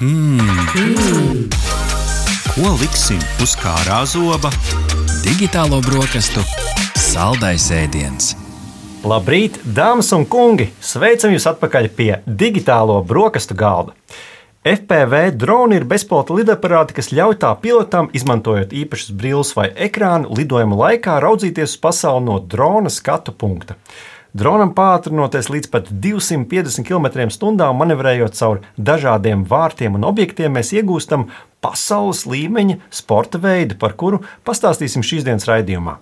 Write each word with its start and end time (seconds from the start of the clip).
Mmm. 0.00 1.50
Ko 2.54 2.70
liksim 2.80 3.18
uz 3.44 3.50
kārā 3.60 3.98
zoba? 4.08 4.48
Digitālo 5.20 5.82
brokastu 5.84 6.40
saldais 6.96 7.66
ēdiens. 7.68 8.30
Labrīt, 9.04 9.58
dāmas 9.76 10.08
un 10.16 10.24
kungi! 10.24 10.70
Sveicam 10.80 11.34
jūs 11.34 11.44
atpakaļ 11.52 11.90
pie 11.98 12.08
digitālo 12.24 12.96
brokastu 13.04 13.52
galda. 13.52 13.92
FPV 14.64 15.34
droni 15.36 15.76
ir 15.82 15.84
bezpilota 15.92 16.32
lidaparāti, 16.38 16.96
kas 16.96 17.12
ļauj 17.12 17.36
tā 17.44 17.52
pilotam, 17.60 18.08
izmantojot 18.16 18.72
īpašas 18.72 19.12
brilles 19.12 19.52
vai 19.58 19.68
ekrānu, 19.88 20.32
lidojuma 20.32 20.80
laikā 20.80 21.18
raudzīties 21.20 21.76
uz 21.76 21.82
pasauli 21.84 22.24
no 22.30 22.40
drona 22.40 22.88
skatu 22.88 23.36
punkta. 23.36 23.76
Dronam 24.30 24.70
pātrinoties 24.76 25.48
līdz 25.50 25.70
pat 25.72 25.88
250 25.90 26.86
km/h, 26.86 27.70
manevrējot 27.74 28.36
cauri 28.38 28.60
dažādiem 28.78 29.42
vārtiem 29.42 29.96
un 29.98 30.06
objektiem, 30.06 30.54
mēs 30.54 30.70
iegūstam 30.76 31.26
pasaules 31.60 32.22
līmeņa 32.30 32.76
sporta 32.94 33.40
veidu, 33.42 33.74
par 33.80 33.96
kuru 33.98 34.20
pastāstīsim 34.46 35.02
šīs 35.04 35.26
dienas 35.26 35.48
raidījumā. 35.50 35.96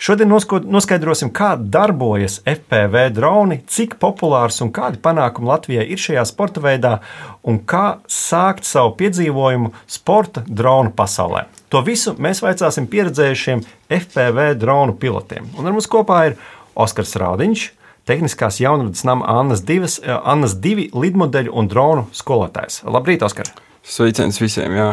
Šodien 0.00 0.32
noskaidrosim, 0.32 1.30
kā 1.36 1.52
darbojas 1.58 2.40
FPV 2.48 3.04
droni, 3.14 3.60
cik 3.68 3.98
populārs 4.02 4.62
un 4.64 4.72
kādi 4.74 4.98
panākumi 5.04 5.52
Latvijai 5.52 5.84
ir 5.84 6.00
šajā 6.00 6.24
sporta 6.32 6.64
veidā 6.64 6.96
un 7.44 7.60
kā 7.68 8.00
sākt 8.10 8.64
savu 8.64 8.96
piedzīvojumu 8.98 9.74
sporta 9.84 10.42
dronu 10.48 10.94
pasaulē. 10.96 11.44
To 11.68 11.84
visu 11.84 12.16
mēs 12.16 12.40
vaicāsim 12.42 12.88
pieredzējušiem 12.90 13.62
FPV 13.92 14.54
dronu 14.58 14.96
pilotiem. 14.96 15.52
Un 15.58 15.68
ar 15.68 15.76
mums 15.76 15.90
kopā 15.90 16.24
ir 16.30 16.38
Oskars 16.74 17.16
Rādiņš, 17.20 17.64
tehniskās 18.08 18.60
jaunradas 18.60 19.04
nama 19.06 19.26
Annas, 19.40 19.62
divas, 19.64 19.98
Annas 20.04 20.56
divi 20.60 20.90
lidmodeļu 20.92 21.52
un 21.54 21.68
dronu 21.70 22.06
skolotājs. 22.12 22.82
Labrīt, 22.84 23.24
Oskar! 23.26 23.50
Sveiciens 23.84 24.40
visiem! 24.40 24.74
Jā. 24.76 24.88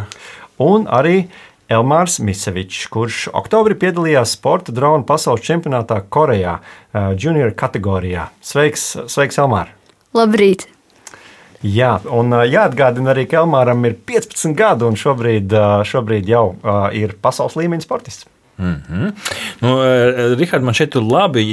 Un 0.61 0.85
arī 0.91 1.25
Elmārs 1.71 2.17
Misevičs, 2.19 2.89
kurš 2.91 3.29
oktobrī 3.31 3.77
piedalījās 3.79 4.33
sporta 4.35 4.73
drona 4.75 5.05
pasaules 5.07 5.43
čempionātā 5.45 6.01
Korejā, 6.11 6.57
junior 7.15 7.53
kategorijā. 7.55 8.27
Sveiks, 8.43 8.89
sveiks 9.11 9.39
Elmār! 9.39 9.71
Labrīt! 10.15 10.67
Jā, 11.61 11.93
un 12.09 12.33
jāatgādina 12.33 13.13
arī, 13.13 13.27
ka 13.29 13.43
Elmāram 13.43 13.85
ir 13.87 13.95
15 14.09 14.55
gadi 14.57 14.87
un 14.87 14.95
šobrīd, 14.99 15.53
šobrīd 15.87 16.27
jau 16.27 16.45
ir 16.97 17.13
pasaules 17.21 17.55
līmeņa 17.59 17.85
sportists. 17.85 18.27
Mm 18.61 18.81
-hmm. 18.89 19.11
nu, 19.59 19.83
eh, 19.83 20.37
Rihard, 20.37 20.63
man 20.63 20.73
šeit 20.73 20.95
labi 20.95 21.43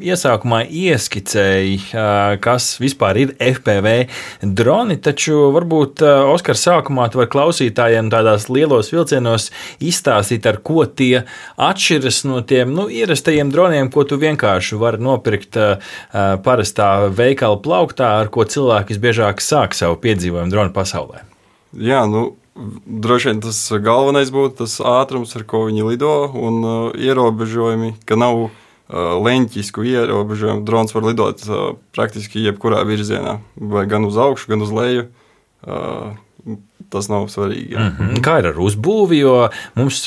iesākumā 0.00 0.66
ieskicēja, 0.68 1.78
eh, 1.92 2.38
kas 2.40 2.80
vispār 2.80 3.16
ir 3.16 3.32
FPV 3.40 4.06
droni, 4.42 4.96
taču 4.96 5.32
varbūt 5.32 6.02
eh, 6.02 6.32
Oskars 6.34 6.66
sākumā 6.66 7.08
tu 7.10 7.18
vari 7.18 7.30
klausītājiem 7.30 8.10
tādās 8.10 8.48
lielos 8.52 8.92
vilcienos 8.92 9.50
izstāstīt, 9.80 10.46
ar 10.46 10.56
ko 10.56 10.84
tie 10.84 11.24
atšķiras 11.56 12.24
no 12.24 12.40
tiem 12.40 12.74
nu, 12.74 12.88
ierastajiem 12.88 13.50
droniem, 13.50 13.90
ko 13.90 14.04
tu 14.04 14.16
vienkārši 14.16 14.76
vari 14.76 14.98
nopirkt 14.98 15.56
parastā 16.44 17.08
veikala 17.08 17.56
plauktā, 17.56 18.20
ar 18.20 18.28
ko 18.28 18.44
cilvēki 18.44 18.92
visbiežāk 18.92 19.40
sāk 19.40 19.74
savu 19.74 19.96
piedzīvojumu 19.96 20.50
dronu 20.50 20.72
pasaulē. 20.72 21.24
Jā, 21.72 22.04
nu, 22.10 22.36
Droši 22.58 23.30
vien 23.30 23.42
tas 23.44 23.58
galvenais 23.84 24.32
būtu 24.34 24.64
tas 24.64 24.78
ātrums, 24.82 25.34
ar 25.38 25.44
ko 25.46 25.66
viņi 25.68 25.84
lido, 25.86 26.14
un 26.34 26.56
uh, 26.66 26.76
ierobežojumi, 26.98 27.92
ka 28.08 28.18
nav 28.18 28.48
uh, 28.48 28.50
leņķisku 29.22 29.86
ierobežojumu. 29.86 30.64
Drons 30.66 30.94
var 30.96 31.06
lidot 31.06 31.44
uh, 31.46 31.76
praktiski 31.94 32.42
jebkurā 32.42 32.82
virzienā, 32.88 33.38
vai 33.54 33.84
gan 33.90 34.08
uz 34.08 34.18
augšu, 34.18 34.50
gan 34.50 34.66
uz 34.66 34.74
leju. 34.74 35.06
Uh, 35.62 36.18
tas 36.90 37.08
nav 37.08 37.28
svarīgi. 37.32 37.76
Mm 37.76 37.96
-hmm. 37.98 38.20
Kā 38.24 38.38
ir 38.38 38.50
ar 38.52 38.60
uzbūvi? 38.60 39.18
Jo 39.18 39.48
mums, 39.74 40.04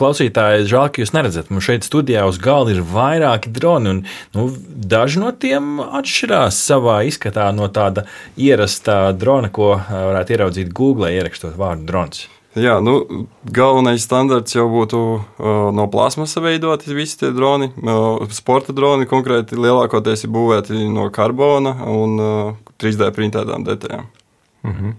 klausītāji, 0.00 0.66
žēl, 0.70 0.88
ka 0.88 1.02
jūs 1.02 1.14
neredzat, 1.16 1.50
mums 1.50 1.64
šeit 1.64 1.84
studijā 1.84 2.26
uz 2.28 2.38
galda 2.38 2.70
ir 2.72 2.82
vairāki 2.82 3.52
droni. 3.52 3.90
Un, 3.90 4.04
nu, 4.34 4.50
daži 4.68 5.20
no 5.20 5.32
tiem 5.32 5.80
atšķirās 5.80 6.58
savā 6.66 7.02
izskatā 7.06 7.52
no 7.52 7.68
tāda 7.68 8.04
ierasta 8.36 9.12
drona, 9.12 9.48
ko 9.48 9.80
varētu 9.90 10.32
ieraudzīt 10.32 10.72
Google, 10.72 11.12
ierakstot 11.12 11.56
vārdu 11.56 11.86
drons. 11.86 12.28
Jā, 12.58 12.80
nu, 12.82 13.26
galvenais 13.46 14.02
standarts 14.02 14.56
jau 14.56 14.64
būtu 14.72 14.98
uh, 14.98 15.68
no 15.70 15.84
plasmasa 15.90 16.40
veidoti 16.42 16.90
visi 16.96 17.20
tie 17.20 17.28
droni. 17.30 17.68
Uh, 17.78 18.24
sporta 18.34 18.74
droni 18.74 19.06
konkrēti 19.06 19.54
lielākoties 19.54 20.26
ir 20.26 20.32
būvēti 20.34 20.88
no 20.90 21.06
karbona 21.14 21.76
un 21.86 22.16
uh, 22.18 22.72
3D 22.82 23.12
printētām 23.14 23.62
detaļām. 23.68 24.08
Mm 24.66 24.74
-hmm. 24.74 24.96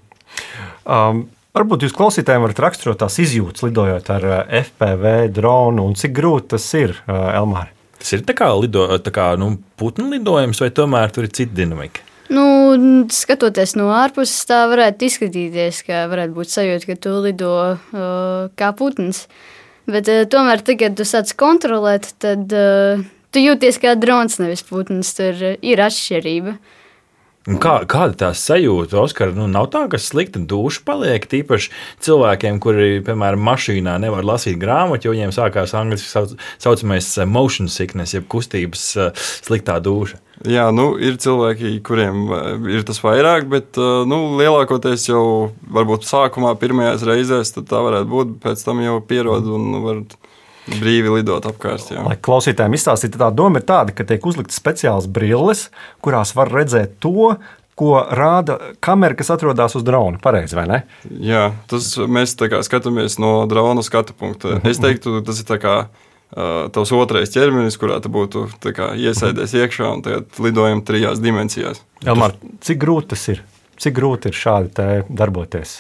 Um, 0.86 1.28
Varbūt 1.52 1.84
jūs 1.84 1.92
klausītājiem 1.92 2.46
varat 2.46 2.60
raksturot 2.64 3.02
tās 3.02 3.18
izjūtas, 3.20 3.66
lidojot 3.66 4.08
ar 4.14 4.26
uh, 4.28 4.38
FPV 4.62 5.10
dronu, 5.36 5.84
un 5.84 5.98
cik 6.00 6.14
grūti 6.16 6.54
tas 6.54 6.68
ir, 6.80 6.94
uh, 7.12 7.26
Elmāri? 7.36 7.74
Tas 8.00 8.14
ir 8.16 8.24
tā 8.24 8.36
kā, 8.40 8.48
lido, 8.56 8.86
tā 9.04 9.12
kā 9.12 9.26
nu, 9.38 9.58
putnu 9.76 10.08
lidojums, 10.14 10.62
vai 10.64 10.72
tomēr 10.72 11.12
tur 11.12 11.28
ir 11.28 11.36
cita 11.36 11.58
dinamika? 11.60 12.06
Nu, 12.32 12.46
skatoties 13.12 13.76
no 13.76 13.90
ārpuses, 13.92 14.48
tā 14.48 14.64
varētu 14.72 15.10
izskatīties, 15.10 15.84
ka 15.90 16.06
varētu 16.14 16.38
būt 16.40 16.54
sajūta, 16.54 16.88
ka 16.88 17.00
tu 17.04 17.18
lido 17.28 17.54
uh, 17.68 18.48
kā 18.56 18.72
putns. 18.80 19.26
Bet 19.92 20.08
uh, 20.08 20.24
tomēr, 20.32 20.64
tad, 20.64 20.80
kad 20.80 20.96
tu 20.96 21.04
sāc 21.10 21.36
kontrolēt, 21.36 22.14
tad 22.24 22.56
uh, 22.56 23.04
tu 23.36 23.44
jūties 23.44 23.84
kā 23.84 24.00
drons, 24.00 24.40
nevis 24.40 24.64
putns. 24.64 25.12
Tur 25.20 25.44
ir 25.60 25.84
atšķirība. 25.84 26.56
Uh, 26.56 26.78
Kā, 27.42 27.80
kāda 27.90 28.14
tā 28.14 28.28
sajūta, 28.38 29.00
Oskar? 29.02 29.32
Nu, 29.34 29.48
nav 29.50 29.72
tā, 29.74 29.88
ka 29.90 29.98
slikta 29.98 30.38
duša 30.46 30.84
paliek. 30.86 31.24
Tīpaši 31.26 31.72
cilvēkiem, 32.06 32.60
kuri, 32.62 33.00
piemēram, 33.06 33.42
mašīnā 33.48 33.96
nevar 34.04 34.28
lasīt 34.28 34.60
grāmatu, 34.62 35.08
jo 35.10 35.16
viņiem 35.16 35.34
sākās 35.34 35.74
angļuiski 35.78 36.12
sauc, 36.12 36.36
saucamais 36.62 37.08
eh, 37.18 37.26
motion 37.26 37.72
sickness, 37.72 38.14
jeb 38.14 38.28
kustības 38.30 38.84
eh, 38.94 39.24
sliktā 39.42 39.80
duša. 39.82 40.22
Jā, 40.46 40.68
nu, 40.74 40.92
ir 41.02 41.18
cilvēki, 41.22 41.80
kuriem 41.86 42.30
eh, 42.30 42.70
ir 42.78 42.86
tas 42.86 43.02
vairāk, 43.02 43.50
bet 43.50 43.82
nu, 43.82 44.22
lielākoties 44.38 45.10
jau 45.10 45.26
varbūt 45.74 46.06
sākumā, 46.06 46.54
pirmajās 46.62 47.08
reizēs, 47.10 47.56
tā 47.58 47.82
varētu 47.90 48.12
būt, 48.14 48.38
pēc 48.46 48.62
tam 48.68 48.86
jau 48.86 49.00
pierod 49.02 49.50
un 49.50 49.82
var 49.82 50.06
brīvi 50.70 51.16
lidot 51.18 51.48
apkārt. 51.50 51.90
Jā. 51.94 52.04
Lai 52.06 52.18
klausītājiem 52.22 52.76
izstāstītu, 52.78 53.20
tā 53.22 53.32
doma 53.34 53.62
ir 53.62 53.66
tāda, 53.70 53.96
ka 53.96 54.06
tiek 54.08 54.26
uzliktas 54.30 54.60
speciālas 54.62 55.10
brilles, 55.12 55.70
kurās 56.04 56.36
var 56.38 56.52
redzēt 56.54 57.00
to, 57.04 57.34
ko 57.82 57.96
rāda 58.14 58.58
kamera, 58.84 59.18
kas 59.18 59.32
atrodas 59.34 59.76
uz 59.80 59.86
drona. 59.88 60.20
Pareizi, 60.22 60.58
vai 60.58 60.68
ne? 60.70 60.80
Jā, 61.10 61.50
tas 61.72 61.94
mēs 61.98 62.36
skatāmies 62.38 63.18
no 63.22 63.40
drona 63.50 63.82
skatu 63.86 64.14
punkta. 64.18 64.60
Es 64.70 64.82
teiktu, 64.82 65.18
tas 65.26 65.42
ir 65.42 65.62
kā 65.62 65.76
uh, 65.88 66.68
tavs 66.74 66.94
otrais 66.94 67.34
ķermenis, 67.34 67.80
kurā 67.82 67.98
tu 68.04 68.12
būtu 68.14 68.46
kā, 68.78 68.92
iesēdies 69.00 69.56
iekšā 69.64 69.94
un 69.96 70.06
lidojam 70.44 70.84
trijās 70.86 71.24
dimensijās. 71.24 71.82
Elmār, 72.06 72.38
cik 72.62 72.84
grūti 72.84 73.16
tas 73.16 73.28
ir? 73.34 73.42
Cik 73.82 73.98
grūti 73.98 74.30
ir 74.30 74.38
šādi 74.38 74.92
darboties? 75.10 75.80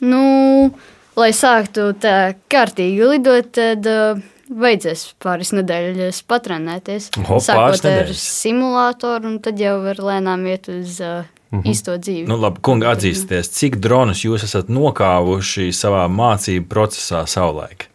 Nu, 0.00 0.72
lai 1.20 1.30
sāktu 1.36 1.90
tā 2.00 2.34
kārtīgi 2.52 3.08
lidot, 3.12 3.50
tad 3.56 3.86
uh, 3.90 4.20
vajadzēs 4.50 5.04
pāris 5.22 5.52
nedēļas 5.56 6.22
patrenēties. 6.30 7.10
Ho, 7.28 7.38
sākot 7.42 7.86
ar 7.90 8.14
simulātoru, 8.16 9.34
un 9.34 9.36
tad 9.44 9.60
jau 9.60 9.76
var 9.84 10.00
lēnām 10.10 10.46
iet 10.50 10.70
uz 10.72 10.98
uh, 11.04 11.28
mm 11.50 11.60
-hmm. 11.60 11.70
īsto 11.70 11.96
dzīvi. 11.98 12.26
Nu, 12.28 12.40
labi, 12.40 12.62
kungi, 12.62 12.88
atzīsties, 12.90 13.52
cik 13.58 13.78
dronus 13.84 14.24
jūs 14.24 14.44
esat 14.48 14.68
nokāvuši 14.68 15.70
savā 15.76 16.06
mācību 16.08 16.66
procesā 16.68 17.26
savulaik? 17.26 17.88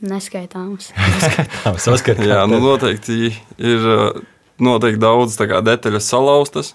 Neskaitāms. 0.00 0.92
Neskaitāms. 1.86 2.26
Jā, 2.26 2.46
nu 2.46 2.60
noteikti 2.60 3.32
ir 3.58 3.86
noteikti 4.58 5.00
daudz 5.00 5.38
kā, 5.40 5.62
detaļas 5.64 6.08
salauztas. 6.08 6.74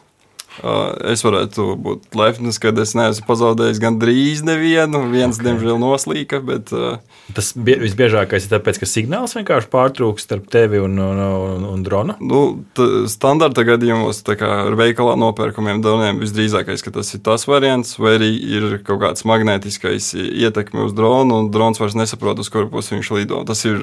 Es 1.08 1.24
varētu 1.24 1.78
būt 1.80 2.18
lepns, 2.18 2.60
ka 2.60 2.74
es 2.84 2.92
neesmu 2.98 3.24
pazaudējis 3.30 3.80
gandrīz 3.82 4.42
nevienu. 4.44 5.06
Viens, 5.14 5.40
okay. 5.40 5.48
diemžēl, 5.48 5.78
noslīka. 5.80 6.42
Bet, 6.44 6.74
Tas 7.32 7.54
visbiežākais 7.56 8.46
ir 8.46 8.52
tāpēc, 8.52 8.82
ka 8.82 8.88
signāls 8.90 9.36
vienkārši 9.38 9.70
pārtrūkst 9.72 10.28
starp 10.28 10.50
tevi 10.52 10.82
un, 10.84 10.98
un, 11.00 11.20
un, 11.22 11.68
un 11.70 11.86
dronu. 11.86 12.18
Nu, 12.20 12.42
standarta 13.12 13.64
gadījumos, 13.68 14.20
kā 14.28 14.50
ar 14.66 14.76
veikalā 14.80 15.14
nopērkamiem 15.22 15.80
droniem, 15.84 16.20
visdrīzākais, 16.24 16.84
ka 16.84 16.92
tas 16.98 17.14
ir 17.16 17.24
tas 17.24 17.48
variants, 17.48 17.96
vai 18.02 18.18
arī 18.18 18.32
ir 18.58 18.68
kaut 18.84 19.00
kāds 19.06 19.24
magnētiskais 19.30 20.12
ietekme 20.18 20.84
uz 20.90 20.96
dronu, 20.98 21.40
un 21.46 21.52
drons 21.54 21.80
vairs 21.80 21.96
nesaprot, 22.00 22.42
uz 22.44 22.52
kuru 22.52 22.68
pusi 22.74 22.98
viņš 22.98 23.14
lido. 23.16 23.40
Tas 23.48 23.64
ir 23.70 23.80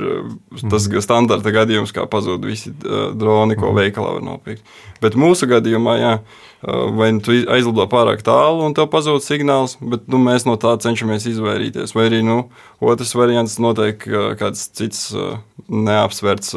tas 0.68 0.90
mm. 0.90 1.00
standarta 1.04 1.54
gadījums, 1.54 1.94
kā 1.96 2.04
pazūd 2.10 2.44
visi 2.48 2.74
droni, 2.82 3.56
ko 3.56 3.72
mm. 3.72 3.80
veikalā 3.80 4.18
var 4.18 4.28
nopirkt. 4.28 4.76
Bet 5.00 5.16
mūsu 5.16 5.48
gadījumā, 5.48 5.96
jā, 6.02 6.14
vai 6.62 7.12
nu 7.12 7.20
tu 7.22 7.32
aizlido 7.32 7.86
pārāk 7.90 8.22
tālu 8.26 8.64
un 8.66 8.74
tev 8.74 8.88
pazūd 8.92 9.22
signāls, 9.22 9.76
bet 9.80 10.08
nu, 10.10 10.18
mēs 10.18 10.46
no 10.48 10.56
tā 10.60 10.74
cenšamies 10.82 11.28
izvairīties. 11.30 11.94
Vai 11.94 12.08
arī 12.10 12.22
nu, 12.26 12.48
otrs 12.80 13.14
variants 13.14 13.58
notiek 13.62 14.02
kāds 14.40 14.68
cits 14.74 15.12
neapsverts 15.68 16.56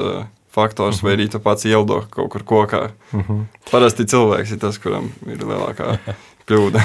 faktors, 0.52 0.98
uh 0.98 1.02
-huh. 1.02 1.04
vai 1.04 1.16
arī 1.16 1.30
tu 1.32 1.40
pats 1.40 1.66
ieldo 1.66 2.04
kaut 2.10 2.30
kur 2.30 2.44
kokā. 2.44 2.92
Uh 3.14 3.20
-huh. 3.20 3.46
Parasti 3.72 4.04
cilvēks 4.04 4.52
ir 4.52 4.60
tas, 4.60 4.78
kuram 4.78 5.12
ir 5.28 5.38
lielākā 5.38 5.98
kļūda. 6.48 6.82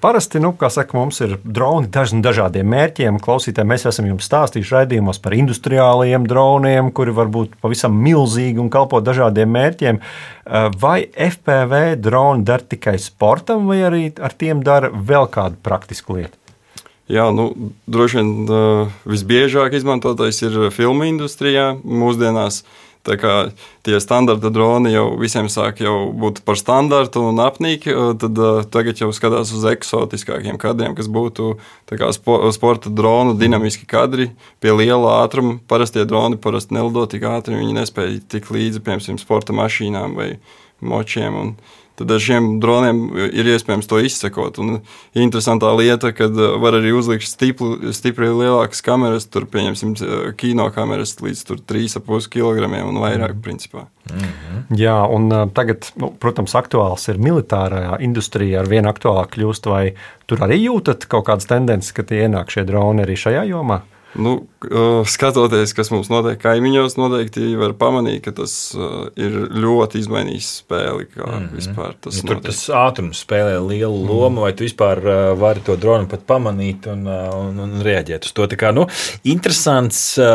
Parasti, 0.00 0.40
nu, 0.42 0.52
kā 0.58 0.68
saka, 0.72 0.96
mums 0.98 1.18
ir 1.24 1.36
droni 1.42 1.88
dažādiem 1.90 2.68
mērķiem. 2.70 3.18
Klausītājiem 3.22 3.70
mēs 3.72 3.86
esam 3.90 4.08
jums 4.10 4.28
stāstījuši 4.28 4.74
raidījumos 4.74 5.20
par 5.24 5.36
industriālajiem 5.36 6.26
droniem, 6.28 6.92
kuri 6.94 7.14
var 7.16 7.30
būt 7.32 7.58
pavisam 7.62 7.96
milzīgi 7.98 8.62
un 8.62 8.70
kalpot 8.72 9.04
dažādiem 9.06 9.50
mērķiem. 9.56 10.00
Vai 10.80 10.98
FPV 11.10 11.96
droni 11.98 12.46
der 12.46 12.62
tikai 12.62 12.98
sportam, 13.02 13.66
vai 13.70 13.80
arī 13.88 14.08
ar 14.22 14.36
tiem 14.38 14.62
dara 14.66 14.92
vēl 14.92 15.30
kādu 15.32 15.58
praktisku 15.64 16.20
lietu? 16.20 16.36
Jā, 17.10 17.28
nu, 17.30 17.52
droši 17.86 18.18
vien 18.18 18.30
visbiežāk 19.06 19.76
izmantotais 19.78 20.42
ir 20.42 20.56
filmu 20.74 21.06
industrijā 21.06 21.72
mūsdienās. 21.78 22.64
Uh, 22.66 22.85
Tā 23.06 23.14
kā 23.20 23.34
tie 23.86 24.00
standarta 24.02 24.50
droni 24.50 24.90
jau 24.90 25.12
visiem 25.20 25.46
sāk 25.52 25.78
jau 25.84 26.10
būt 26.10 26.40
par 26.46 26.58
standartu 26.58 27.22
un 27.28 27.38
apnīki, 27.44 27.94
tad 28.18 28.40
tagad 28.74 28.98
jau 28.98 29.12
skatās 29.14 29.52
uz 29.54 29.66
eksotiskākiem 29.70 30.58
kadriem, 30.58 30.96
kas 30.98 31.06
būtu 31.12 31.52
kā, 31.92 32.10
spo, 32.16 32.40
sporta 32.56 32.90
dronu 32.90 33.36
dinamiski 33.38 33.86
kadri 33.86 34.32
pie 34.62 34.74
liela 34.74 35.20
ātruma. 35.22 35.60
Parastie 35.70 36.02
droni 36.08 36.40
parasti 36.42 36.74
nelido 36.74 37.06
tik 37.10 37.28
ātri, 37.30 37.60
viņi 37.60 37.78
nespēja 37.78 38.20
tik 38.36 38.50
līdzi, 38.50 38.82
piemēram, 38.82 39.22
sporta 39.22 39.54
mašīnām 39.54 40.18
vai 40.18 40.32
močiem. 40.82 41.38
Un, 41.38 41.54
tad 41.96 42.12
ar 42.12 42.22
šiem 42.22 42.48
droniem 42.62 43.00
ir 43.26 43.48
iespējams 43.54 43.88
to 43.90 44.00
izsekot. 44.04 44.60
Un 44.62 44.80
interesantā 45.16 45.70
lieta, 45.76 46.12
ka 46.16 46.28
uh, 46.28 46.56
var 46.62 46.78
arī 46.78 46.92
uzlikt 46.96 47.26
stipri, 47.28 47.92
stipri 47.96 48.28
lielākas 48.30 48.84
kameras, 48.84 49.28
tur 49.32 49.48
pieņemsim 49.50 49.96
uh, 49.96 50.14
kino 50.38 50.68
kameras 50.74 51.16
līdz 51.22 51.44
3,5 51.64 52.30
kg 52.32 52.70
un 52.84 53.00
vairāk. 53.02 53.40
Principā. 53.46 53.86
Mm 54.10 54.18
-hmm. 54.18 54.78
Jā, 54.78 54.96
un 55.10 55.32
uh, 55.32 55.48
tagad, 55.54 55.92
nu, 55.96 56.12
protams, 56.18 56.54
aktuāls 56.54 57.08
ir 57.08 57.18
militārā 57.18 57.96
industrijā, 58.00 58.60
ar 58.60 58.68
vien 58.68 58.84
aktuālāk 58.84 59.36
kļūst. 59.36 59.70
Vai 59.70 59.94
tur 60.26 60.38
arī 60.38 60.62
jūtat 60.66 61.06
kaut 61.06 61.26
kādas 61.26 61.46
tendences, 61.46 61.92
ka 61.92 62.02
tie 62.02 62.26
ienāk 62.26 62.50
šie 62.50 62.64
droni 62.64 63.02
arī 63.02 63.16
šajā 63.16 63.44
jomā? 63.44 63.80
Nu, 64.16 64.46
skatoties, 65.06 65.74
kas 65.76 65.90
mums 65.92 66.08
notiek 66.08 66.38
kaimiņos, 66.40 66.94
noteikti 66.96 67.50
var 67.60 67.74
pamanīt, 67.76 68.22
ka 68.24 68.32
tas 68.38 68.54
ir 69.20 69.36
ļoti 69.52 70.00
izmainījis 70.00 70.48
spēli. 70.62 71.08
Mm 71.16 71.48
-hmm. 71.52 71.98
tas 72.00 72.20
ja 72.20 72.28
tur 72.28 72.40
tas 72.44 72.62
ātrums 72.70 73.20
spēlē 73.26 73.58
lielu 73.60 73.98
mm. 73.98 74.08
lomu, 74.08 74.40
vai 74.46 74.52
tu 74.56 74.64
vispār 74.64 75.02
vari 75.36 75.60
to 75.66 75.76
dronu 75.76 76.08
pat 76.08 76.24
pamanīt 76.26 76.88
un, 76.92 77.06
un, 77.06 77.60
un 77.66 77.82
reaģēt 77.84 78.24
uz 78.24 78.32
to. 78.32 78.46
Tā 78.46 78.56
kā, 78.56 78.72
nu, 78.72 78.86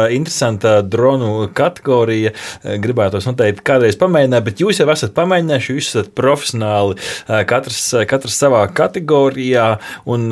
interesanta 0.10 0.82
dronu 0.82 1.50
kategorija. 1.54 2.32
Gribētu 2.62 3.24
noteikti 3.26 3.66
kādreiz 3.66 3.98
pamēģināt, 3.98 4.46
bet 4.46 4.62
jūs 4.62 4.80
jau 4.84 4.90
esat 4.94 5.16
pamēģinājuši, 5.18 5.74
jūs 5.74 5.92
esat 5.96 6.14
profesionāli, 6.18 7.00
katrs, 7.48 7.84
katrs 8.08 8.38
savā 8.38 8.68
kategorijā, 8.74 9.80
un 10.06 10.30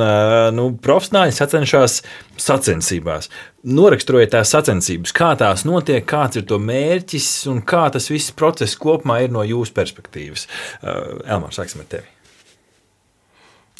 nu, 0.54 0.70
profesionāļi 0.82 1.34
sacenšas 1.34 2.02
sacensībās. 2.40 3.28
Noraksturojiet 3.68 4.32
tās 4.34 4.52
sacensības, 4.54 5.12
kā 5.16 5.32
tās 5.40 5.66
notiek, 5.68 6.04
kāds 6.08 6.40
ir 6.40 6.46
to 6.48 6.60
mērķis 6.62 7.28
un 7.52 7.60
kā 7.66 7.86
tas 7.92 8.08
viss 8.12 8.32
process 8.36 8.78
kopumā 8.80 9.20
ir 9.24 9.34
no 9.34 9.44
jūsu 9.46 9.76
perspektīvas. 9.76 10.46
Uh, 10.80 11.20
Elmārs, 11.26 11.60
sāksim 11.60 11.84
ar 11.84 11.90
tevi. 11.96 12.08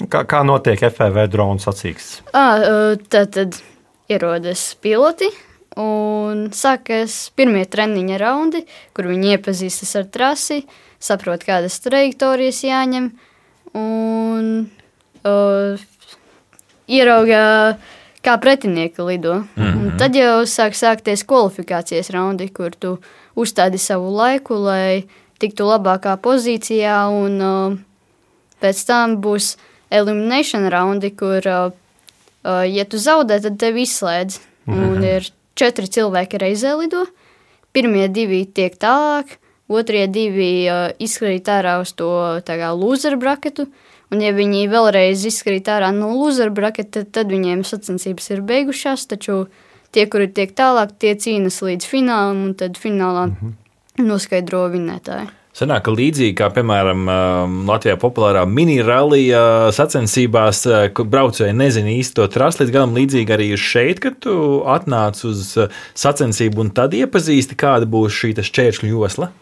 Kā, 0.09 0.25
kā 0.25 0.41
notiek 0.47 0.81
FPV 0.89 1.27
drona 1.29 1.61
sacīkstes? 1.61 2.23
Tad, 2.33 3.35
tad 3.37 3.59
ierodas 4.11 4.63
piloti 4.81 5.29
un 5.81 6.49
sākas 6.57 7.29
pirmie 7.37 7.67
treniņa 7.69 8.21
raundi, 8.21 8.65
kur 8.97 9.11
viņi 9.11 9.35
iepazīstas 9.37 9.93
ar 10.01 10.09
trasi, 10.13 10.63
saprot, 11.03 11.45
kādas 11.47 11.79
trajektorijas 11.85 12.63
jāņem 12.65 13.11
un 13.79 14.49
uh, 15.29 15.85
ierauga 16.91 17.43
kā 18.25 18.37
pretinieki 18.41 19.03
lido. 19.03 19.35
Mm 19.57 19.65
-hmm. 19.65 19.99
Tad 19.99 20.15
jau 20.15 20.43
sāk 20.45 20.75
sākties 20.77 21.25
kvalifikācijas 21.25 22.11
raundi, 22.11 22.49
kur 22.49 22.71
tu 22.71 22.99
uzstādi 23.37 23.79
savu 23.79 24.11
laiku, 24.17 24.55
lai 24.55 25.05
tiktu 25.39 25.65
labākā 25.65 26.17
pozīcijā, 26.17 27.09
un 27.09 27.41
uh, 27.43 27.79
pēc 28.61 28.87
tam 28.87 29.17
būs 29.17 29.57
elimination 29.91 30.69
raundi, 30.69 31.11
kur, 31.11 31.41
uh, 31.47 31.73
uh, 32.45 32.65
ja 32.77 32.85
tu 32.85 32.97
zaudē, 32.97 33.41
tad 33.43 33.59
tevi 33.59 33.83
izslēdz. 33.83 34.41
Mm 34.67 34.75
-hmm. 34.75 34.91
Un 34.91 35.05
ir 35.05 35.31
četri 35.55 35.87
cilvēki 35.87 36.39
reizē 36.39 36.79
lido. 36.79 37.07
Pirmie 37.73 38.09
divi 38.09 38.47
tiek 38.47 38.77
tālāk, 38.77 39.27
otrie 39.69 40.07
divi 40.07 40.69
uh, 40.71 40.91
izkrīt 40.99 41.49
ārā 41.49 41.81
uz 41.81 41.93
to 41.93 42.41
kā, 42.47 42.73
loser 42.81 43.17
braketu. 43.17 43.67
Un, 44.11 44.23
ja 44.25 44.33
viņi 44.35 44.67
vēlreiz 44.71 45.23
izkrīt 45.29 45.69
ārā 45.71 45.93
no 45.95 46.11
loser 46.19 46.51
braketa, 46.51 47.01
tad, 47.01 47.11
tad 47.15 47.31
viņiem 47.31 47.63
sacensības 47.67 48.33
ir 48.33 48.41
beigušās. 48.47 49.07
Taču 49.11 49.45
tie, 49.95 50.07
kuri 50.11 50.27
tiek 50.35 50.55
tālāk, 50.59 50.97
tie 50.99 51.15
cīnās 51.15 51.61
līdz 51.63 51.87
finālam, 51.87 52.47
un 52.49 52.57
tad 52.59 52.79
finālā 52.81 53.29
mm 53.29 53.37
-hmm. 53.37 54.09
noskaidro 54.09 54.67
vinnētāju. 54.73 55.31
Sanāk, 55.51 55.83
ka 55.83 55.93
līdzīgi 55.93 56.35
kā, 56.39 56.47
piemēram, 56.55 57.09
um, 57.11 57.55
Latvijā 57.67 57.97
populārā 57.99 58.45
mini-rallija 58.47 59.73
sacensībās, 59.75 60.63
uh, 60.67 60.85
kur 60.95 61.09
braucēji 61.11 61.57
nezina 61.59 61.91
īsti 61.91 62.15
to 62.21 62.27
trasi, 62.31 62.63
līdz 62.63 62.73
galam 62.77 62.95
līdzīgi 62.95 63.35
arī 63.35 63.49
ir 63.57 63.59
šeit, 63.59 63.99
kad 64.01 64.21
tu 64.23 64.63
atnāc 64.63 65.25
uz 65.27 65.57
uh, 65.59 65.67
sacensību 65.95 66.61
un 66.61 66.71
tad 66.71 66.95
iepazīsti, 66.95 67.59
kāda 67.59 67.91
būs 67.91 68.15
šī 68.15 68.33
šķēršļu 68.47 68.93
josla. 68.95 69.33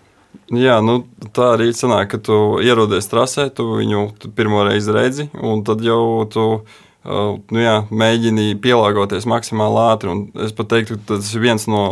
Jā, 0.49 0.79
nu, 0.81 1.03
tā 1.37 1.53
arī 1.59 1.73
sanāk, 1.77 2.15
ka 2.15 2.19
tu 2.25 2.37
ierodies 2.65 3.11
trasē, 3.11 3.51
tu 3.53 3.67
viņu 3.77 4.33
pirmo 4.37 4.63
reizi 4.65 4.95
redzi, 4.97 5.27
un 5.45 5.61
tad 5.67 5.83
jau 5.85 6.25
tu 6.33 6.45
uh, 6.57 6.79
nu, 7.05 7.61
jā, 7.61 7.75
mēģini 7.91 8.55
pielāgoties 8.63 9.29
maksimāli 9.29 9.83
ātri. 9.85 10.15
Es 10.47 10.55
pat 10.57 10.71
teiktu, 10.73 10.99
ka 10.99 11.15
tas 11.15 11.33
ir 11.35 11.45
viens 11.45 11.69
no 11.71 11.83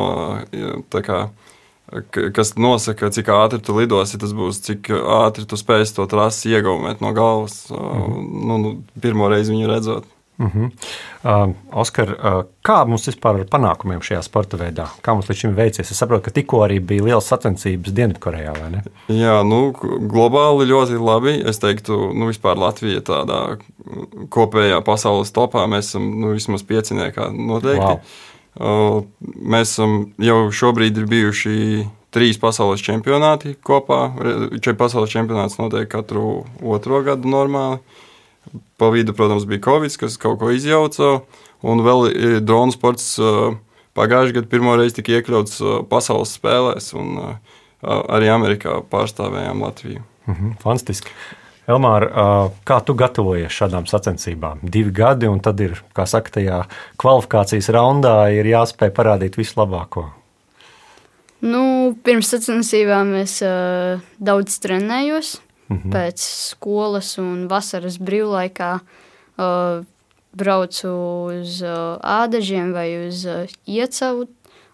kā, 0.92 1.20
kas 2.36 2.54
nosaka, 2.60 3.10
cik 3.14 3.30
ātri 3.34 3.60
tu 3.64 3.76
lidosi. 3.76 4.20
Tas 4.22 4.34
būs, 4.36 4.60
cik 4.66 4.90
ātri 5.20 5.46
tu 5.48 5.58
spēsi 5.60 5.96
to 5.98 6.08
trasi 6.10 6.52
iegaumēt 6.56 7.04
no 7.04 7.12
galvas, 7.16 7.66
mm 7.70 7.76
-hmm. 7.76 8.28
nu, 8.48 8.58
nu, 8.58 8.76
pirmo 9.00 9.28
reizi 9.28 9.52
viņu 9.52 9.72
redzot. 9.72 10.04
Uh 10.38 10.46
-huh. 10.54 10.70
uh, 11.48 11.54
Oskar, 11.72 12.08
uh, 12.10 12.42
kā 12.64 12.86
mums 12.86 13.08
vispār 13.08 13.38
ir 13.40 13.46
panākumiem 13.48 14.02
šajā 14.04 14.22
sporta 14.22 14.56
veidā? 14.56 14.86
Kā 15.02 15.14
mums 15.14 15.28
līdz 15.30 15.38
šim 15.38 15.54
veicies? 15.56 15.90
Es 15.90 15.98
saprotu, 15.98 16.24
ka 16.24 16.30
tikko 16.30 16.58
arī 16.66 16.80
bija 16.80 17.04
liels 17.04 17.28
sacensības 17.28 17.92
Dienvidkorejā, 17.92 18.52
vai 18.60 18.70
ne? 18.70 18.82
Jā, 19.08 19.42
nu, 19.42 19.72
globāli 20.12 20.68
ļoti 20.68 21.00
labi. 21.00 21.48
Es 21.48 21.58
teiktu, 21.58 22.12
nu, 22.14 22.28
vispār 22.28 22.58
Latvija 22.58 23.00
tādā 23.00 23.58
kopējā 24.28 24.84
pasaules 24.84 25.32
topā 25.32 25.66
mēs 25.66 25.88
esam 25.88 26.20
nu, 26.20 26.32
vismaz 26.32 26.62
pieciniekā 26.62 27.32
noteikti. 27.32 27.80
Wow. 27.80 28.00
Uh, 28.60 29.02
mēs 29.40 29.72
esam 29.72 30.12
jau 30.18 30.50
šobrīd 30.52 30.98
ir 30.98 31.06
bijuši 31.06 31.86
trīs 32.10 32.38
pasaules 32.38 32.80
čempionāti 32.80 33.56
kopā. 33.64 34.12
Četri 34.52 34.74
pasaules 34.74 35.10
čempionāts 35.10 35.58
notiek 35.58 35.88
katru 35.88 36.44
otro 36.62 37.02
gadu 37.02 37.28
normāli. 37.28 37.80
Uh, 37.80 38.05
Pa 38.76 38.90
vidu, 38.92 39.14
protams, 39.16 39.46
bija 39.48 39.64
Covid, 39.64 39.94
kas 40.00 40.18
kaut 40.20 40.40
ko 40.42 40.50
izjauca. 40.52 41.20
Un 41.66 41.80
vēl 41.84 42.10
e, 42.10 42.32
drona 42.44 42.74
sports 42.74 43.14
e, 43.18 43.30
pagājušajā 43.96 44.36
gadā 44.36 44.50
pirmo 44.52 44.74
reizi 44.76 44.98
tika 44.98 45.16
iekļauts 45.16 45.56
e, 45.62 45.78
pasaules 45.90 46.34
spēlēs, 46.36 46.92
un 46.98 47.38
arī 47.86 48.28
Amerikā 48.32 48.80
pārstāvējām 48.90 49.64
Latviju. 49.64 50.04
Mhm, 50.26 50.54
fantastiski. 50.62 51.12
Elmār, 51.66 52.04
kā 52.66 52.76
tu 52.86 52.94
gatavojies 52.94 53.50
šādām 53.50 53.88
sacensībām? 53.90 54.60
Divi 54.62 54.92
gadi, 54.94 55.26
un 55.26 55.40
tad 55.42 55.58
ir, 55.64 55.80
kā 55.96 56.04
saka, 56.06 56.36
tajā 56.38 56.60
kvalifikācijas 57.02 57.72
raundā 57.74 58.14
ir 58.34 58.46
jāspēj 58.52 58.92
parādīt 58.94 59.38
vislabāko. 59.38 60.06
Nu, 61.44 61.94
pirms 62.06 62.30
sacensībām 62.32 63.12
es 63.20 63.38
uh, 63.44 63.98
daudz 64.22 64.56
trenējos. 64.62 65.36
-hmm. 65.74 65.92
Pēc 65.92 66.20
skolas 66.20 67.18
un 67.18 67.48
vasaras 67.48 67.98
brīvlaikā 67.98 68.80
uh, 68.80 69.84
braucu 70.36 70.88
uz 71.32 71.62
uh, 71.62 71.98
ādažiem 72.02 72.72
vai 72.72 73.08
uz 73.08 73.24
uh, 73.26 73.46
iecavu, 73.66 74.26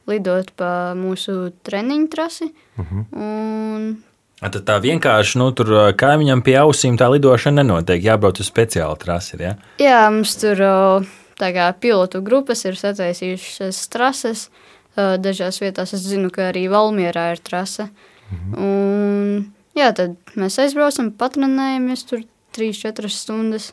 lidot 0.06 0.50
pa 0.56 0.94
mūsu 0.98 1.52
treniņu 1.62 2.08
trasi. 2.08 2.52
Mm 2.76 2.84
-hmm. 2.84 3.04
un, 3.12 4.02
Tad 4.42 4.64
tā 4.66 4.80
vienkārši 4.82 5.38
nu, 5.38 5.52
tur 5.54 5.70
uh, 5.70 5.92
kaimiņam 5.94 6.42
pie 6.42 6.56
ausīm 6.58 6.98
tā 6.98 7.06
lidošana 7.12 7.62
nenotiek. 7.62 8.02
Jābrauc 8.02 8.40
uz 8.42 8.50
speciālu 8.50 8.98
trasi. 8.98 9.38
Ja? 9.38 9.54
Jā, 9.78 10.10
mums 10.10 10.34
tur 10.40 10.58
uh, 10.58 11.06
kā, 11.38 11.68
pilotu 11.78 12.22
grupas 12.26 12.64
ir 12.64 12.74
sataisījušas 12.74 13.88
trases. 13.92 14.50
Uh, 14.96 15.14
dažās 15.22 15.60
vietās 15.62 15.94
es 15.94 16.00
zinu, 16.00 16.30
ka 16.30 16.50
arī 16.50 16.66
Valmjerā 16.68 17.30
ir 17.32 17.38
trase. 17.38 17.88
Mm 18.30 18.38
-hmm. 18.38 18.58
Un, 18.58 19.52
Jā, 19.78 19.88
tad 19.96 20.18
mēs 20.36 20.58
aizbraucam, 20.60 21.10
patrenējamies 21.16 22.06
tur 22.08 22.24
3-4 22.56 23.10
stundas. 23.12 23.70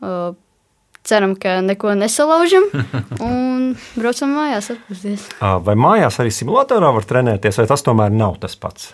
Uh, 0.00 0.32
ceram, 1.06 1.36
ka 1.38 1.60
neko 1.64 1.94
nesalaužam 1.94 2.66
un 3.28 3.74
braucam 3.96 4.34
mājās 4.36 4.72
atpūsties. 4.74 5.26
Vai 5.40 5.76
mājās 5.78 6.20
arī 6.22 6.32
simulatorā 6.34 6.92
var 6.96 7.06
trenēties, 7.08 7.60
vai 7.60 7.68
tas 7.70 7.84
tomēr 7.86 8.14
nav 8.14 8.40
tas 8.42 8.56
pats? 8.60 8.92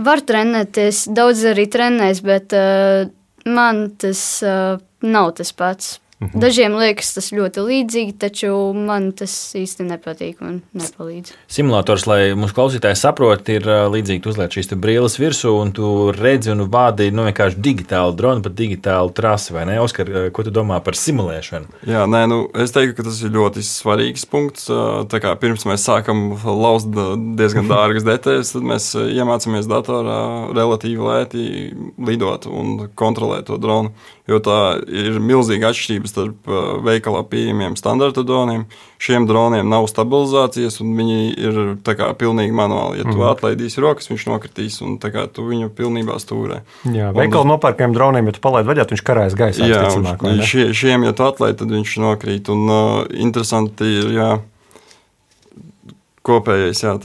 Var 0.00 0.22
trenēties, 0.24 1.04
daudz 1.12 1.42
arī 1.50 1.66
trenēs, 1.68 2.22
bet 2.24 2.54
uh, 2.56 3.10
man 3.50 3.88
tas 4.00 4.22
uh, 4.46 4.78
nav 5.04 5.34
tas 5.40 5.52
pats. 5.52 5.98
Mhm. 6.20 6.36
Dažiem 6.42 6.74
liekas 6.76 7.14
tas 7.16 7.30
ļoti 7.32 7.62
līdzīgi, 7.64 8.12
taču 8.20 8.52
man 8.76 9.08
tas 9.16 9.32
īsti 9.56 9.86
nepatīk 9.88 10.42
un 10.44 10.58
nepalīdz. 10.76 11.32
Simulators, 11.48 12.04
lai 12.04 12.18
mūsu 12.36 12.52
klausītāji 12.58 12.98
saprotu, 13.00 13.54
ir 13.56 13.64
līdzīgi. 13.64 14.20
Tu 14.20 14.32
uzliek 14.34 14.52
šīs 14.52 14.68
brilles 14.76 15.16
virsū 15.16 15.54
un 15.56 15.72
tu 15.72 16.10
redzi 16.12 16.52
un 16.52 16.66
vādi 16.68 17.08
nu, 17.14 17.24
vienkārši 17.30 17.62
digitālu 17.64 18.12
dronu, 18.18 18.44
pat 18.44 18.56
digitālu 18.58 19.14
trasi. 19.16 19.54
Vai 19.56 19.64
ne, 19.70 19.78
Oskar, 19.80 20.12
ko 20.36 20.44
tu 20.44 20.52
domā 20.52 20.82
par 20.84 20.98
simulēšanu? 21.00 21.80
Jā, 21.88 22.04
nē, 22.04 22.22
nu, 22.28 22.42
es 22.52 22.76
teiktu, 22.76 22.98
ka 23.00 23.08
tas 23.08 23.22
ir 23.24 23.32
ļoti 23.38 23.64
svarīgs 23.64 24.28
punkts. 24.28 24.68
Kā, 24.68 25.34
pirms 25.40 25.64
mēs 25.72 25.88
sākam 25.88 26.34
laust 26.44 26.92
diezgan 27.40 27.70
dārgas 27.72 28.04
detaļas, 28.04 28.52
tad 28.58 28.70
mēs 28.74 28.92
iemācāmies 29.08 29.72
datorā 29.72 30.20
relatīvi 30.52 31.08
lēti 31.08 31.50
lidot 31.96 32.44
un 32.52 32.90
kontrolēt 32.92 33.48
to 33.48 33.56
dronu. 33.56 33.96
Jo 34.30 34.38
tā 34.44 34.58
ir 34.86 35.18
milzīga 35.22 35.72
atšķirība 35.72 36.10
starp 36.10 36.50
uh, 36.50 36.76
veikalā 36.86 37.24
pieejamiem 37.26 37.74
standarta 37.78 38.22
droniem. 38.26 38.66
Šiem 39.02 39.26
droniem 39.26 39.66
nav 39.70 39.88
stabilizācijas, 39.90 40.78
un 40.84 40.92
viņi 40.98 41.18
ir 41.34 41.58
kā, 41.82 42.12
pilnīgi 42.20 42.54
manuāli. 42.54 43.00
Ja 43.00 43.08
tu 43.08 43.16
mm. 43.16 43.26
atlaidīsi 43.32 43.82
rokas, 43.82 44.10
viņš 44.12 44.26
nokritīs, 44.30 44.78
un 44.86 44.98
kā, 45.02 45.24
tu 45.32 45.48
viņu 45.48 45.72
pilnībā 45.74 46.20
stūrē. 46.22 46.60
Jā, 46.86 47.10
veikala 47.16 47.46
un, 47.46 47.54
nopērkajiem 47.56 47.96
droniem, 47.96 48.30
ja 48.30 48.36
tu 48.36 48.44
palaidi 48.44 48.70
vaļā, 48.70 48.86
viņš 48.92 49.04
karājas 49.08 49.38
gaisā. 49.40 49.66
Jā, 49.66 49.82
šie, 50.46 50.70
šiem, 50.76 51.08
ja 51.08 51.16
tu 51.16 51.26
atlaidi, 51.26 51.58
tad 51.64 51.74
viņš 51.74 51.96
nokrīt. 52.04 52.52
Un 52.52 52.70
uh, 52.70 52.86
interesanti 53.10 53.88
ir, 53.98 54.14
jā, 54.14 54.30
kopējais 56.30 56.84
jā, 56.86 56.96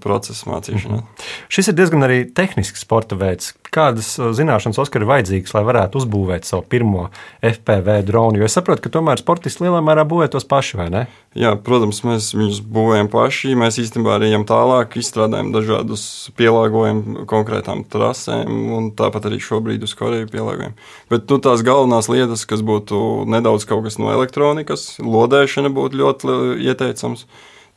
process 0.00 0.46
mācīšanā. 0.46 1.00
Mm 1.00 1.02
-hmm. 1.02 1.34
Šis 1.48 1.72
ir 1.72 1.78
diezgan 1.80 2.06
arī 2.06 2.24
tehnisks 2.34 2.84
sporta 2.84 3.16
veids. 3.16 3.54
Kādas 3.74 4.12
uh, 4.20 4.30
zināšanas 4.30 4.78
Oskar 4.78 5.02
ir 5.02 5.08
vajadzīgas, 5.08 5.54
lai 5.54 5.64
varētu 5.66 5.98
uzbūvēt 5.98 6.44
savu 6.46 6.62
pirmo 6.68 7.08
FPV 7.42 8.02
dronu? 8.06 8.38
Jo 8.38 8.44
es 8.44 8.54
saprotu, 8.54 8.82
ka 8.82 8.92
tomēr 8.98 9.18
sportisti 9.18 9.64
lielā 9.64 9.80
mērā 9.82 10.04
būvē 10.06 10.28
tos 10.30 10.44
paši, 10.44 10.76
vai 10.76 10.90
ne? 10.90 11.06
Jā, 11.34 11.56
protams, 11.58 11.98
mēs 12.06 12.28
viņus 12.36 12.60
būvējam 12.70 13.08
paši. 13.10 13.56
Mēs 13.58 13.80
īstenībā 13.82 14.14
arī 14.14 14.28
ejam 14.30 14.44
tālāk, 14.46 14.94
izstrādājam 15.00 15.50
dažādus 15.54 16.30
pielāgojumus 16.38 17.26
konkrētām 17.30 17.82
trasēm, 17.90 18.52
un 18.76 18.92
tāpat 18.94 19.26
arī 19.26 19.40
šobrīd 19.42 19.82
uz 19.82 19.96
Koreju 19.98 20.30
pielāgojam. 20.30 20.76
Bet 21.10 21.26
nu, 21.30 21.40
tās 21.42 21.64
galvenās 21.66 22.06
lietas, 22.12 22.46
kas 22.46 22.62
būtu 22.62 23.24
nedaudz 23.26 23.66
kaut 23.66 23.82
kas 23.88 23.98
no 23.98 24.12
elektronikas, 24.14 24.92
lodēšana 25.02 25.74
būtu 25.74 25.98
ļoti 26.04 26.38
ieteicams. 26.70 27.26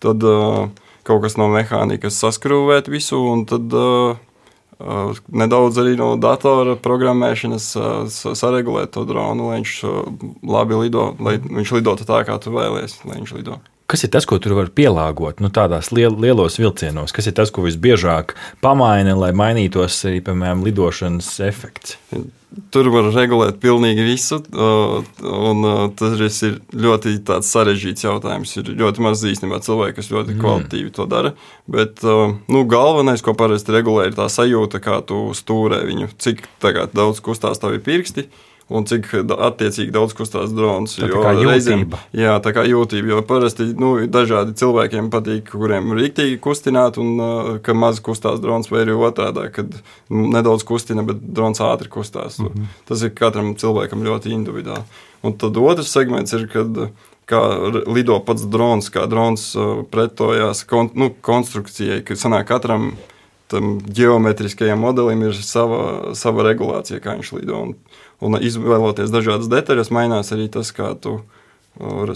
Tad 0.05 0.21
uh, 0.29 0.67
kaut 1.07 1.23
kas 1.25 1.37
no 1.39 1.49
mehānikas 1.51 2.19
saskrūvēt 2.21 2.89
visu, 2.91 3.19
un 3.31 3.45
tad 3.49 3.73
uh, 3.75 4.19
uh, 4.79 5.21
nedaudz 5.27 5.79
arī 5.81 5.95
no 5.99 6.11
datora 6.21 6.75
programmēšanas 6.83 7.69
uh, 7.79 8.19
saregulēt 8.37 8.93
to 8.97 9.05
dronu, 9.09 9.49
lai 9.51 9.61
viņš 9.61 9.73
uh, 9.87 9.97
labi 10.57 10.83
lido, 10.83 11.09
lai 11.23 11.37
viņš 11.41 11.73
lidotu 11.79 12.07
tā, 12.07 12.23
kā 12.27 12.37
tu 12.43 12.53
vēlēsies, 12.55 13.01
lai 13.07 13.19
viņš 13.21 13.35
lido. 13.39 13.59
Kas 13.87 14.03
ir 14.03 14.11
tas, 14.11 14.25
ko 14.27 14.35
tur 14.43 14.57
var 14.57 14.67
pielāgot 14.75 15.39
nu, 15.39 15.47
tādās 15.53 15.93
liel, 15.95 16.11
lielos 16.19 16.57
vilcienos? 16.59 17.13
Kas 17.15 17.29
ir 17.29 17.37
tas, 17.37 17.53
ko 17.55 17.63
visbiežāk 17.63 18.33
pamaina, 18.59 19.13
lai 19.15 19.31
mainītos 19.31 20.01
arī, 20.09 20.19
piemēram, 20.25 20.65
lidošanas 20.67 21.29
efekts? 21.47 21.95
Tur 22.71 22.87
var 22.93 23.09
regulēt 23.11 23.57
pilnīgi 23.59 24.05
visu, 24.07 24.37
un 24.55 25.65
tas 25.99 26.39
ir 26.47 26.55
ļoti 26.71 27.17
sarežģīts 27.43 28.05
jautājums. 28.07 28.53
Ir 28.61 28.71
ļoti 28.79 29.03
maz 29.03 29.23
īstenībā 29.27 29.59
cilvēku, 29.65 29.97
kas 29.99 30.09
ļoti 30.13 30.33
mm. 30.33 30.41
kvalitatīvi 30.41 30.93
to 30.95 31.05
dara. 31.11 31.33
Bet 31.67 32.01
nu, 32.07 32.63
galvenais, 32.71 33.21
ko 33.25 33.35
parasti 33.37 33.75
regulē, 33.75 34.07
ir 34.07 34.17
tā 34.17 34.29
sajūta, 34.31 34.79
kā 34.83 35.01
tu 35.05 35.25
stūrē 35.37 35.83
viņu, 35.89 36.09
cik 36.23 36.45
daudz 36.95 37.19
kustās 37.25 37.59
tavi 37.61 37.83
pirksti 37.83 38.29
un 38.67 38.85
cik 38.87 39.09
attiecīgi 39.31 39.93
daudz 39.95 40.15
kustās 40.17 40.51
drons. 40.55 40.97
Tā, 40.97 41.07
tā 41.07 41.21
kā 41.23 41.33
reizēm, 41.37 41.85
jūtība. 41.85 41.99
Jā, 42.19 42.35
tā 42.43 42.53
kā 42.55 42.65
jūtība, 42.67 43.13
jo 43.13 43.21
parasti 43.27 43.69
nu, 43.79 43.93
dažādi 44.11 44.55
cilvēkiem 44.59 45.09
patīk, 45.13 45.51
kuriem 45.53 45.93
rīktīgi 45.95 46.39
kustināt, 46.43 46.99
un 47.01 47.59
ka 47.63 47.75
maz 47.77 48.01
kustās 48.03 48.41
drons, 48.43 48.71
vai 48.71 48.83
arī 48.83 48.97
otrādi, 48.97 49.47
kad 49.55 49.77
nu, 50.11 50.27
nedaudz 50.35 50.67
kustina, 50.67 51.05
bet 51.07 51.21
drons 51.21 51.63
ātri 51.63 51.91
kustās. 51.93 52.39
Mm 52.39 52.47
-hmm. 52.47 52.71
Tas 52.89 53.03
ir 53.03 53.15
katram 53.15 53.55
cilvēkam 53.55 54.03
ļoti 54.03 54.35
individuāli. 54.35 54.83
Un 55.23 55.37
tad 55.37 55.57
otrs 55.57 55.91
segments 55.91 56.33
ir, 56.33 56.47
kad 56.47 56.89
kā 57.27 57.41
lido 57.87 58.19
pats 58.19 58.45
drons, 58.47 58.89
kā 58.89 59.07
drons 59.07 59.55
pretojās 59.91 60.63
kon, 60.63 60.89
nu, 60.93 61.11
konstrukcijai, 61.21 62.03
ka 62.03 62.15
sanāk 62.15 62.47
katram 62.47 62.91
tam 63.47 63.77
geometriskajam 63.85 64.79
modelim 64.79 65.23
ir 65.29 65.39
sava, 65.41 66.13
sava 66.15 66.45
regulācija, 66.49 66.99
kā 67.03 67.15
viņš 67.17 67.33
lido. 67.39 67.63
Un, 67.63 67.75
un 68.21 68.39
izvēloties 68.43 69.13
dažādas 69.13 69.49
detaļas, 69.51 69.91
mainās 69.93 70.31
arī 70.35 70.49
tas, 70.51 70.73
kā 70.75 70.93
tu 70.99 71.21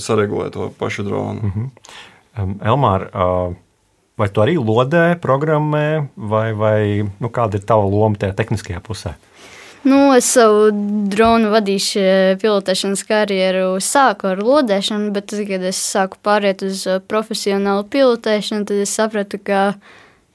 saregulē 0.02 0.50
to 0.52 0.72
pašu 0.80 1.04
dronu. 1.04 1.42
Mm 1.42 1.52
-hmm. 1.56 2.56
Elmār, 2.66 3.10
vai 4.18 4.30
tu 4.30 4.42
arī 4.42 4.56
lodē, 4.66 5.20
programmē, 5.20 6.08
vai, 6.16 6.54
vai 6.54 7.10
nu, 7.20 7.30
kāda 7.30 7.56
ir 7.56 7.66
tava 7.66 7.84
loma 7.84 8.16
tajā 8.16 8.34
tehniskajā 8.34 8.80
pusē? 8.80 9.14
Nu, 9.84 10.14
es 10.14 10.28
savu 10.30 10.70
dronu 11.10 11.50
vadīšu 11.50 12.02
pilotēšanas 12.42 13.02
karjeru 13.08 13.80
sāku 13.82 14.28
ar 14.28 14.38
lodēšanu, 14.38 15.10
bet 15.12 15.26
tad, 15.26 15.48
kad 15.48 15.64
es 15.66 15.80
sāku 15.96 16.18
pāriet 16.24 16.62
uz 16.62 16.86
profesionālu 17.08 17.84
pilotēšanu, 17.90 18.66
tad 18.66 18.78
es 18.78 18.94
sapratu, 18.94 19.40
ka 19.42 19.74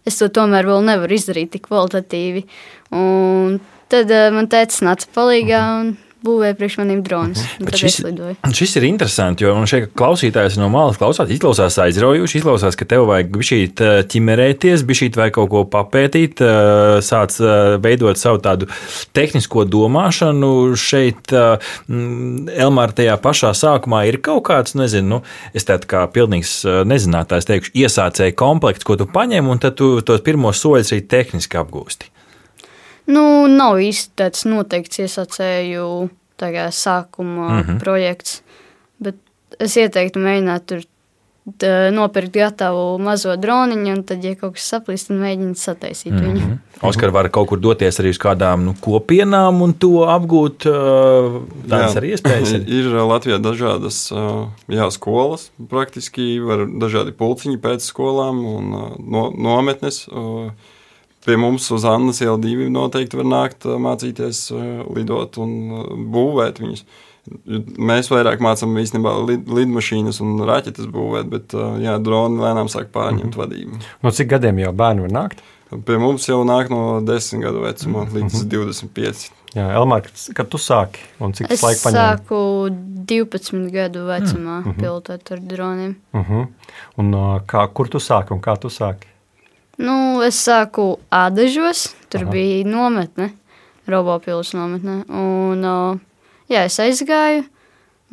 es 0.07 0.21
to 0.23 0.31
tomēr 0.33 0.69
vēl 0.69 0.85
nevaru 0.87 1.17
izdarīt 1.19 1.55
tik 1.57 1.67
kvalitatīvi. 1.69 2.47
Un 2.97 3.59
Tad 3.87 4.11
uh, 4.11 4.33
man 4.35 4.49
teica, 4.51 4.81
nāca 4.83 5.07
palīgā 5.15 5.61
un 5.79 5.93
būvēja 6.27 6.57
priekš 6.59 6.79
maniem 6.81 7.03
dronus. 7.07 7.43
Šis, 7.77 8.01
šis 8.59 8.77
ir 8.81 8.87
interesanti, 8.89 9.47
jo 9.47 9.55
man 9.57 9.69
šeit 9.71 9.93
klausītājs 9.97 10.59
no 10.61 10.69
malas 10.73 10.99
klausās, 11.01 11.31
izklausās 11.33 11.79
aizraujoši, 11.87 12.41
izklausās, 12.41 12.79
ka 12.79 12.89
tev 12.89 13.07
vajag 13.11 13.31
bišķīt 13.35 13.83
eh, 13.85 13.99
ķimerēties, 14.13 14.85
bišķīt 14.89 15.19
vai 15.21 15.29
kaut 15.35 15.51
ko 15.53 15.65
papētīt, 15.73 16.43
eh, 16.45 16.99
sāc 17.07 17.39
veidot 17.83 18.19
savu 18.21 18.43
tādu 18.45 18.71
tehnisko 19.17 19.67
domāšanu. 19.71 20.53
Šeit 20.81 21.33
Elmāra 21.33 22.97
tajā 22.97 23.17
pašā 23.23 23.53
sākumā 23.57 24.05
ir 24.11 24.21
kaut 24.25 24.45
kāds, 24.49 24.77
nezinu, 24.79 25.07
nu, 25.17 25.23
es 25.57 25.67
tādu 25.69 25.89
kā 25.91 26.05
pilnīgs 26.13 26.59
nezinātājs 26.89 27.49
teikšu, 27.51 27.75
iesācēju 27.85 28.37
komplekts, 28.39 28.87
ko 28.87 28.99
tu 28.99 29.09
paņem, 29.11 29.49
un 29.51 29.63
tad 29.63 29.79
tu 29.79 29.95
tos 30.07 30.25
pirmos 30.27 30.61
soļus 30.63 30.95
arī 30.97 31.07
tehniski 31.17 31.61
apgūsti. 31.61 32.16
Nu, 33.07 33.47
nav 33.47 33.79
īsti 33.83 34.17
tāds 34.19 34.47
noteikts 34.49 34.99
iesācēju 35.05 36.11
sākuma 36.75 37.49
mm 37.49 37.63
-hmm. 37.63 37.79
projekts, 37.81 38.43
bet 38.99 39.17
es 39.59 39.77
ieteiktu 39.77 40.21
mēģināt 40.21 40.67
tur 40.67 40.83
tā, 41.61 41.91
nopirkt 41.95 42.35
gatavu 42.35 42.99
mazo 43.03 43.37
droniņu, 43.37 43.93
un 43.93 44.03
tad, 44.07 44.25
ja 44.25 44.35
kaut 44.35 44.57
kas 44.57 44.67
saplīst, 44.75 45.09
tad 45.09 45.21
mēģināt 45.21 45.61
sataisīt 45.61 46.13
mm 46.13 46.19
-hmm. 46.19 46.33
viņu. 46.33 46.59
Oskar 46.83 47.11
var 47.11 47.29
kaut 47.33 47.49
kur 47.49 47.61
doties 47.61 48.01
arī 48.01 48.11
uz 48.11 48.19
kādām 48.19 48.65
nu, 48.65 48.75
kopienām 48.81 49.63
un 49.63 49.73
to 49.73 50.05
apgūt. 50.05 50.67
Tādas 51.69 51.95
jā, 51.95 52.01
arī 52.01 52.13
iespējas. 52.17 52.53
Ir, 52.53 52.69
ir 52.79 52.87
Latvijā 52.93 53.39
dažādas 53.39 54.13
jā, 54.69 54.91
skolas, 54.91 55.51
praktiski 55.71 56.41
var 56.41 56.67
dažādi 56.67 57.13
pulciņi 57.13 57.59
pēc 57.59 57.81
skolām 57.81 58.45
un 58.45 58.71
no, 58.99 59.31
nometnes. 59.31 60.07
Pie 61.27 61.37
mums 61.37 61.67
uz 61.75 61.85
Annas 61.89 62.21
iela 62.23 62.39
divi 62.39 62.69
noteikti 62.71 63.19
var 63.19 63.27
nākt 63.27 63.67
mācīties 63.67 64.47
lidot 64.95 65.39
un 65.43 65.53
būvēt 66.15 66.61
viņus. 66.63 66.85
Mēs 67.83 68.07
vairāk 68.13 68.39
mācām 68.45 68.77
īstenībā 68.79 69.17
lid, 69.27 69.49
lidmašīnas 69.51 70.21
un 70.23 70.39
raķetes 70.47 70.87
būvēt, 70.95 71.27
bet 71.33 71.57
jā, 71.83 71.97
droni 71.99 72.39
lēnām 72.39 72.71
sāk 72.71 72.93
pārņemt 72.95 73.25
mm 73.25 73.33
-hmm. 73.33 73.41
vadību. 73.43 73.81
No 74.07 74.15
cik 74.15 74.31
gadiem 74.31 74.63
jau 74.63 74.73
bērni 74.73 75.09
var 75.09 75.15
nākt? 75.17 75.43
Pie 75.67 75.97
mums 75.99 76.29
jau 76.29 76.45
nāk 76.47 76.71
no 76.71 77.01
10 77.03 77.43
gadu 77.43 77.65
vecuma 77.65 78.05
mm 78.05 78.07
-hmm. 78.07 78.15
līdz 78.15 78.45
25. 78.45 79.31
Jā, 79.57 79.67
Elmār, 79.75 80.07
kad 80.35 80.49
tu 80.49 80.59
sāki 80.59 81.03
un 81.19 81.33
cik 81.33 81.49
tas 81.49 81.63
laika 81.63 81.81
paņēma? 81.89 82.15
Es 82.15 82.21
sāku 82.21 82.39
12 83.07 83.71
gadu 83.73 84.07
vecumā 84.07 84.61
mm 84.61 84.65
-hmm. 84.65 84.81
pilotēt 84.81 85.33
ar 85.33 85.41
droniem. 85.41 85.97
Mm 86.13 86.23
-hmm. 86.23 86.47
Un 86.97 87.13
kā, 87.47 87.69
kur 87.73 87.89
tu 87.89 87.99
sāki 87.99 88.33
un 88.33 88.41
kā 88.41 88.59
tu 88.61 88.69
sāki? 88.69 89.16
Nu, 89.77 90.23
es 90.25 90.39
sāku 90.41 90.97
Ādažos, 91.13 91.91
tur 92.09 92.25
Aha. 92.25 92.33
bija 92.33 92.65
nometne, 92.69 93.31
Robopils 93.91 94.55
nometne. 94.57 95.03
Un, 95.13 95.67
jā, 96.49 96.63
es 96.65 96.79
aizgāju, 96.81 97.45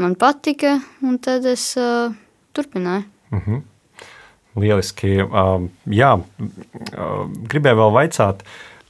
man 0.02 0.18
patika, 0.20 0.76
un 1.06 1.20
tad 1.24 1.48
es 1.48 1.72
uh, 1.80 2.12
turpināju. 2.54 3.08
Uh 3.32 3.38
mhm. 3.38 3.54
-huh. 3.56 3.62
Lieliski. 4.56 5.22
Uh, 5.24 5.70
jā, 5.90 6.14
uh, 6.20 7.30
gribēju 7.50 7.78
vēl 7.80 7.94
vaicāt, 7.96 8.44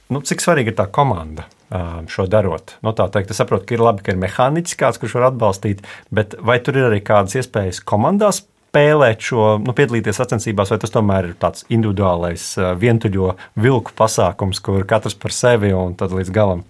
nu, 0.08 0.20
cik 0.20 0.40
svarīga 0.40 0.68
ir 0.68 0.76
tā 0.76 0.90
komanda 0.90 1.46
uh, 1.70 2.02
šo 2.08 2.26
darot. 2.26 2.76
Nu, 2.82 2.92
tā 2.92 3.08
teikt, 3.10 3.30
es 3.30 3.36
saprotu, 3.36 3.66
ka 3.66 3.74
ir 3.74 3.80
labi, 3.80 4.02
ka 4.02 4.12
ir 4.12 4.18
mehāniķis 4.18 4.76
kāds, 4.76 4.98
kurš 4.98 5.14
var 5.14 5.30
atbalstīt, 5.30 5.80
bet 6.10 6.34
vai 6.40 6.58
tur 6.58 6.76
ir 6.76 6.90
arī 6.90 7.00
kādas 7.00 7.34
iespējas 7.34 7.80
komandās 7.80 8.42
spēlēt 8.74 9.22
šo, 9.22 9.46
nu, 9.62 9.72
piedalīties 9.76 10.18
sacensībās, 10.18 10.72
vai 10.72 10.80
tas 10.82 10.90
tomēr 10.90 11.30
ir 11.30 11.38
tāds 11.38 11.62
individuālais, 11.70 12.42
vientuļo 12.82 13.36
vilku 13.54 13.94
pasākums, 13.94 14.58
kur 14.64 14.82
katrs 14.88 15.14
par 15.14 15.34
sevi 15.34 15.70
un 15.76 15.94
tad 15.94 16.10
līdz 16.10 16.34
galam? 16.34 16.64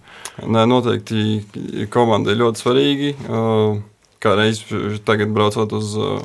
Nē, 0.45 0.67
noteikti 0.69 1.87
komanda 1.89 2.33
ir 2.33 2.41
ļoti 2.43 2.61
svarīga. 2.61 3.11
Uh, 3.25 3.83
Kā 4.25 4.31
reiz 4.33 4.63
tagad 5.05 5.29
braucot 5.35 5.69
uz 5.75 5.91
uh, 6.01 6.15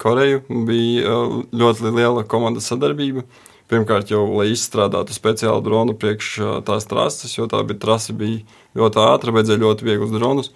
Koreju, 0.00 0.38
bija 0.64 1.10
uh, 1.12 1.34
ļoti 1.52 1.90
liela 1.92 2.22
komandas 2.24 2.70
sadarbība. 2.70 3.26
Pirmkārt, 3.68 4.08
jau 4.08 4.22
lai 4.38 4.46
izstrādātu 4.54 5.12
speciālu 5.12 5.60
dronu 5.66 5.92
priekš 5.98 6.30
uh, 6.40 6.54
tās 6.64 6.88
trases, 6.88 7.34
jo 7.36 7.44
tā 7.50 7.60
bija 7.68 7.82
trase 7.82 8.14
bija 8.16 8.46
ļoti 8.78 9.02
ātra, 9.04 9.34
vajadzēja 9.36 9.60
ļoti 9.60 9.88
vieglus 9.90 10.14
dronus. 10.14 10.48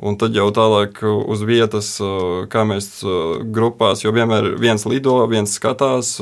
Un 0.00 0.16
tad 0.16 0.32
jau 0.32 0.46
tālāk 0.56 1.02
uz 1.04 1.42
vietas, 1.44 1.90
kā 2.48 2.62
mēs 2.64 3.02
grupās, 3.52 4.00
jo 4.00 4.14
vienmēr 4.16 4.54
viens 4.60 4.86
lido, 4.88 5.18
viens 5.28 5.52
skatās, 5.52 6.14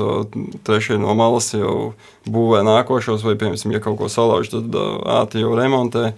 trešie 0.66 0.98
no 0.98 1.14
malas 1.18 1.52
jau 1.54 1.92
būvē 2.26 2.64
nākošos, 2.66 3.22
vai, 3.22 3.36
piemēram, 3.38 3.76
ja 3.76 3.82
kaut 3.84 4.00
ko 4.00 4.10
salauž, 4.10 4.50
tad 4.50 4.74
ātri 5.20 5.44
jau 5.44 5.54
remontē. 5.54 6.10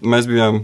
Mēs 0.00 0.30
bijām 0.30 0.62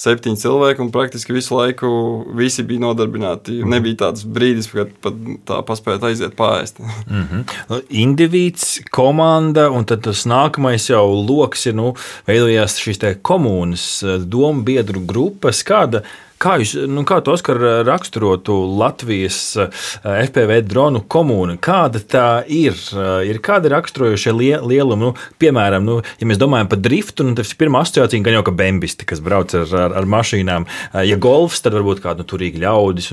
septiņi 0.00 0.40
cilvēki, 0.40 0.82
un 0.82 0.90
praktiski 0.94 1.34
visu 1.36 1.54
laiku 1.54 1.88
visi 2.34 2.64
bija 2.66 2.82
nodarbināti. 2.82 3.60
Mm. 3.62 3.74
Nebija 3.76 4.00
tāds 4.06 4.26
brīdis, 4.26 4.68
kad 4.72 4.90
pat 5.04 5.20
tā 5.46 5.60
paspēja 5.66 6.02
aiziet 6.10 6.34
pāriest. 6.38 6.80
mm 6.80 7.24
-hmm. 7.30 7.82
Indivīds, 7.88 8.80
komanda, 8.90 9.70
un 9.70 9.84
tad 9.84 10.02
tas 10.02 10.26
nākamais 10.26 10.90
jau 10.90 11.06
lokus 11.28 11.66
ir 11.66 11.74
nu, 11.74 11.94
veidojās 12.26 12.78
šīs 12.78 13.22
komunas, 13.22 14.04
domu 14.18 14.62
biedru 14.62 15.00
grupas. 15.00 15.62
Kāda 15.62 16.02
Kā 16.42 16.56
jūs, 16.60 16.74
nu, 16.90 17.04
kā 17.06 17.20
tu, 17.24 17.32
Oskar, 17.34 17.60
raksturotu 17.86 18.56
Latvijas 18.78 19.38
eh, 19.60 19.84
FPV 20.26 20.58
dronu 20.66 21.04
komunu? 21.10 21.56
Kāda 21.62 22.02
tā 22.02 22.26
ir? 22.50 22.74
Eh, 22.74 23.30
ir 23.30 23.40
kādi 23.44 23.70
raksturojošie 23.72 24.34
lielumi? 24.34 25.00
Nu, 25.04 25.12
piemēram, 25.40 25.86
nu, 25.86 26.00
ja 26.20 26.28
mēs 26.28 26.40
domājam 26.42 26.70
par 26.72 26.82
driftu, 26.82 27.26
nu, 27.28 27.36
ir 27.38 27.56
pirmā 27.60 27.84
asociācija, 27.84 28.24
gan 28.26 28.38
jau 28.38 28.44
ka 28.48 28.56
bembisti, 28.58 29.08
kas 29.08 29.22
brauc 29.24 29.54
ar, 29.56 29.70
ar, 29.86 29.96
ar 30.02 30.10
mašīnām. 30.16 30.68
Eh, 30.90 31.00
ja 31.12 31.18
golfs, 31.22 31.62
tad 31.64 31.78
varbūt 31.78 32.02
kāda 32.04 32.24
nu, 32.24 32.28
turīga 32.34 32.66
ļaudis. 32.66 33.12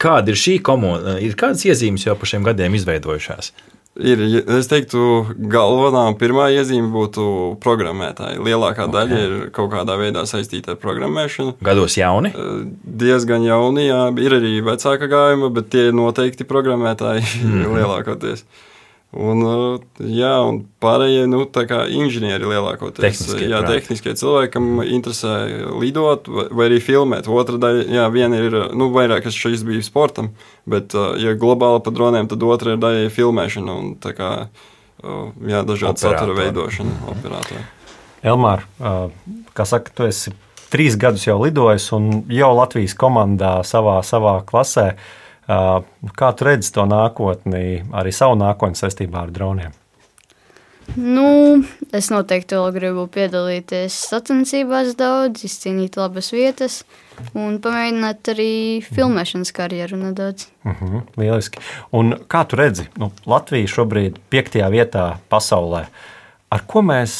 Kāda 0.00 0.32
ir 0.32 0.40
šī 0.40 0.58
komuna? 0.64 1.18
Ir 1.22 1.36
kādas 1.38 1.68
iezīmes 1.68 2.08
jau 2.08 2.16
pa 2.18 2.28
šiem 2.28 2.46
gadiem 2.46 2.78
izveidojušās? 2.78 3.52
Ir, 3.96 4.20
es 4.58 4.68
teiktu, 4.68 5.00
galvenā 5.52 6.02
un 6.10 6.16
pirmā 6.20 6.50
iezīme 6.52 6.90
būtu 6.92 7.24
programmētāji. 7.64 8.42
Lielākā 8.44 8.84
okay. 8.84 8.92
daļa 8.92 9.20
ir 9.24 9.34
kaut 9.56 9.70
kādā 9.72 9.96
veidā 9.96 10.26
saistīta 10.28 10.74
ar 10.74 10.80
programmēšanu. 10.82 11.56
Gados 11.64 11.96
jauni? 11.96 12.34
Diezgan 12.84 13.46
jauni, 13.46 13.86
jā. 13.88 14.02
Ir 14.20 14.36
arī 14.36 14.52
vecāka 14.66 15.08
gājuma, 15.08 15.48
bet 15.56 15.70
tie 15.72 15.88
noteikti 15.96 16.44
programmētāji 16.48 17.24
mm 17.24 17.52
-hmm. 17.54 17.74
lielākoties. 17.78 18.44
Un, 19.16 19.42
uh, 19.48 20.02
jā, 20.12 20.32
un 20.44 20.58
pārējie 20.82 21.24
nu, 21.30 21.40
inženieri 21.46 22.50
lielākoties. 22.50 23.00
Tehniskie, 23.00 23.48
jā, 23.48 23.62
tehniskie 23.64 24.12
cilvēki, 24.20 24.52
kam 24.52 24.82
interesē 24.84 25.34
lidot 25.80 26.28
vai, 26.28 26.66
arī 26.68 26.80
filmēt. 26.84 27.30
Otra 27.32 27.56
daļa, 27.62 27.86
jā, 27.96 28.06
viena 28.12 28.40
ir 28.44 28.58
nu, 28.76 28.90
vairāk, 28.92 29.24
kas 29.24 29.38
šis 29.38 29.64
bija 29.66 29.84
sportam, 29.86 30.34
bet, 30.68 30.92
uh, 30.96 31.14
ja 31.20 31.32
globāli 31.38 31.80
pa 31.86 31.94
droniem, 31.96 32.28
tad 32.28 32.44
otra 32.44 32.76
ir 32.76 32.82
daļa 32.82 33.12
filmēšana 33.16 33.78
un 33.80 33.94
kā, 34.04 34.32
uh, 34.52 35.28
jā, 35.48 35.64
dažādu 35.64 36.04
satura 36.04 36.36
veidošana 36.36 36.90
mm 36.90 36.98
-hmm. 37.00 37.16
operatoriem. 37.16 37.70
Elmār, 38.26 38.64
kā 39.54 39.64
saka, 39.64 39.92
tu 39.94 40.04
esi 40.04 40.32
trīs 40.72 40.96
gadus 40.98 41.26
jau 41.26 41.38
lidojis 41.42 41.92
un 41.92 42.24
jau 42.32 42.50
Latvijas 42.56 42.96
komandā 42.98 43.60
savā, 43.66 44.00
savā 44.02 44.40
klasē. 44.44 44.96
Kā 45.46 46.30
tu 46.34 46.46
redzi 46.46 46.72
to 46.74 46.84
nākotni, 46.90 47.82
arī 47.94 48.12
savu 48.14 48.38
nākotni 48.40 48.78
saistībā 48.78 49.26
ar 49.26 49.34
droniem? 49.34 49.74
Nu, 50.94 51.62
es 51.94 52.12
noteikti 52.12 52.54
vēl 52.54 52.74
gribu 52.76 53.06
piedalīties 53.10 53.94
sacensībās 54.06 54.92
daudz, 54.98 55.42
izcīnīt 55.48 55.98
labas 55.98 56.30
vietas 56.30 56.80
un 57.34 57.58
pamēģināt 57.62 58.30
arī 58.30 58.50
filmēšanas 58.86 59.50
karjeru 59.54 59.98
nedaudz. 59.98 60.46
Uh 60.62 60.70
mhm, 60.70 60.92
-huh, 60.96 61.02
lieliski. 61.18 61.62
Un 61.90 62.14
kā 62.28 62.44
tu 62.46 62.56
redzi, 62.56 62.86
nu, 62.98 63.10
Latvija 63.26 63.66
šobrīd 63.66 64.14
ir 64.14 64.20
piektajā 64.30 64.70
vietā 64.70 65.16
pasaulē. 65.28 65.82
Uh, 65.86 66.15
Ar 66.46 66.62
ko 66.70 66.78
mēs 66.86 67.12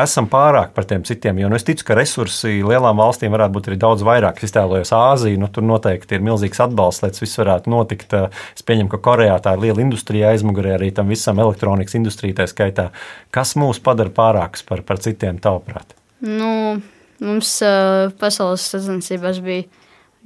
esam 0.00 0.24
pārāk 0.32 0.70
par 0.72 0.86
tiem 0.88 1.02
citiem? 1.04 1.36
Jo 1.42 1.50
nu, 1.52 1.56
es 1.58 1.66
ticu, 1.68 1.84
ka 1.84 1.96
resursi 1.98 2.62
lielām 2.64 2.96
valstīm 2.96 3.34
varētu 3.34 3.52
būt 3.52 3.66
arī 3.68 3.76
daudz 3.82 4.04
vairāk. 4.08 4.38
Es 4.40 4.48
iztēlojos 4.48 4.92
Āziju, 4.96 5.40
nu, 5.42 5.50
tur 5.52 5.66
noteikti 5.68 6.16
ir 6.16 6.24
milzīgs 6.24 6.62
atbalsts, 6.64 7.04
lai 7.04 7.10
tas 7.12 7.20
viss 7.20 7.40
varētu 7.42 7.68
notikt. 7.68 8.14
Es 8.56 8.64
pieņemu, 8.64 8.88
ka 8.94 9.02
Korejā 9.04 9.34
tā 9.44 9.52
ir 9.56 9.66
liela 9.66 9.84
industrija 9.84 10.30
aizmugurē, 10.32 10.78
arī 10.78 10.88
tam 10.96 11.12
visam 11.12 11.42
elektronikas 11.44 11.98
industrijai 11.98 12.38
tā 12.38 12.46
skaitā. 12.48 12.88
Kas 13.36 13.52
mūs 13.60 13.82
padara 13.84 14.12
pārākus 14.16 14.64
par, 14.64 14.80
par 14.88 15.02
citiem, 15.04 15.42
tavuprāt? 15.44 15.92
Nu, 16.24 16.80
mums 17.20 17.52
uh, 17.66 18.08
pasaules 18.22 18.64
sacensībās 18.64 19.42
bija 19.44 19.68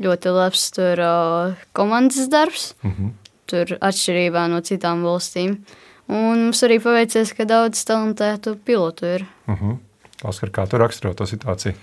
ļoti 0.04 0.36
labs 0.36 0.68
tur, 0.76 1.02
uh, 1.02 1.66
komandas 1.74 2.30
darbs. 2.30 2.76
Mm 2.86 2.94
-hmm. 2.94 3.10
Tur 3.50 3.74
atšķirībā 3.82 4.46
no 4.48 4.62
citām 4.62 5.02
valstīm. 5.02 5.58
Uh, 5.58 5.82
Un 6.08 6.46
mums 6.46 6.62
arī 6.66 6.80
paveicies, 6.84 7.32
ka 7.36 7.46
daudz 7.48 7.84
talantētu 7.88 8.56
pilotu 8.64 9.06
ir. 9.06 9.26
Uh 9.48 9.60
-huh. 9.60 9.76
Oskar, 10.24 10.50
kā 10.50 10.66
tu 10.68 10.78
raksturo 10.78 11.14
to 11.14 11.24
situāciju? 11.24 11.74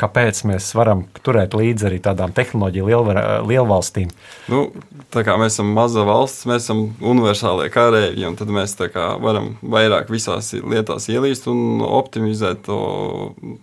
Kāpēc 0.00 0.38
mēs 0.48 0.70
varam 0.74 1.02
turēt 1.26 1.52
līdzi 1.52 1.86
arī 1.86 1.98
tādām 2.00 2.32
tehnoloģiju 2.32 2.86
lielvar, 2.86 3.18
lielvalstīm? 3.44 4.08
Nu, 4.48 4.72
mēs 5.12 5.46
esam 5.46 5.66
maza 5.76 6.04
valsts, 6.08 6.46
mēs 6.46 6.64
esam 6.64 6.94
universālie 7.00 7.68
kārēji, 7.68 8.24
un 8.28 8.36
tad 8.36 8.48
mēs 8.48 8.76
varam 9.20 9.58
vairāk 9.60 10.08
visās 10.08 10.52
lietās 10.52 11.08
ielīst 11.12 11.50
un 11.52 11.82
optimizēt 11.84 12.62
to 12.64 12.80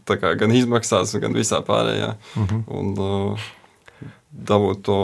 kā, 0.05 0.35
gan 0.37 0.51
izmaksās, 0.51 1.15
gan 1.19 1.33
visā 1.33 1.63
pārējā. 1.65 2.13
Uh 2.35 2.43
-huh. 2.43 2.63
un, 2.67 2.93
uh, 2.97 3.39
dabūt 4.37 4.83
to 4.85 4.97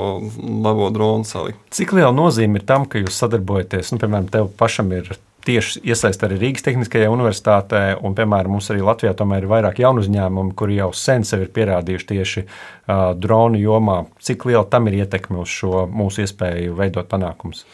labo 0.63 0.89
dronu 0.93 1.27
salikt. 1.27 1.59
Cik 1.73 1.95
liela 1.97 2.13
nozīme 2.15 2.59
ir 2.59 2.65
tam, 2.69 2.87
ka 2.89 3.01
jūs 3.01 3.17
sadarbojaties? 3.23 3.93
Nu, 3.93 4.01
piemēram, 4.01 4.29
tev 4.33 4.49
pašam 4.59 4.91
ir 4.95 5.13
tieši 5.43 5.81
iesaistīta 5.83 6.29
arī 6.29 6.39
Rīgas 6.41 6.65
Tehniskajā 6.65 7.09
universitātē, 7.11 7.81
un, 8.05 8.15
piemēram, 8.17 8.55
mums 8.55 8.69
arī 8.71 8.83
Latvijā 8.85 9.13
ir 9.13 9.47
vairāk 9.51 9.81
jaunu 9.83 10.03
uzņēmumu, 10.03 10.55
kuri 10.59 10.79
jau 10.79 10.91
sen 10.95 11.25
sev 11.27 11.43
ir 11.45 11.51
pierādījuši 11.55 12.09
tieši 12.13 12.43
uh, 12.45 13.11
dronu 13.17 13.59
jomā. 13.59 14.03
Cik 14.23 14.45
liela 14.49 14.63
tam 14.69 14.87
ir 14.87 15.01
ietekme 15.03 15.41
uz 15.43 15.51
šo 15.51 15.87
mūsu 15.91 16.23
iespēju 16.23 16.77
veidot 16.79 17.09
panākumus? 17.11 17.65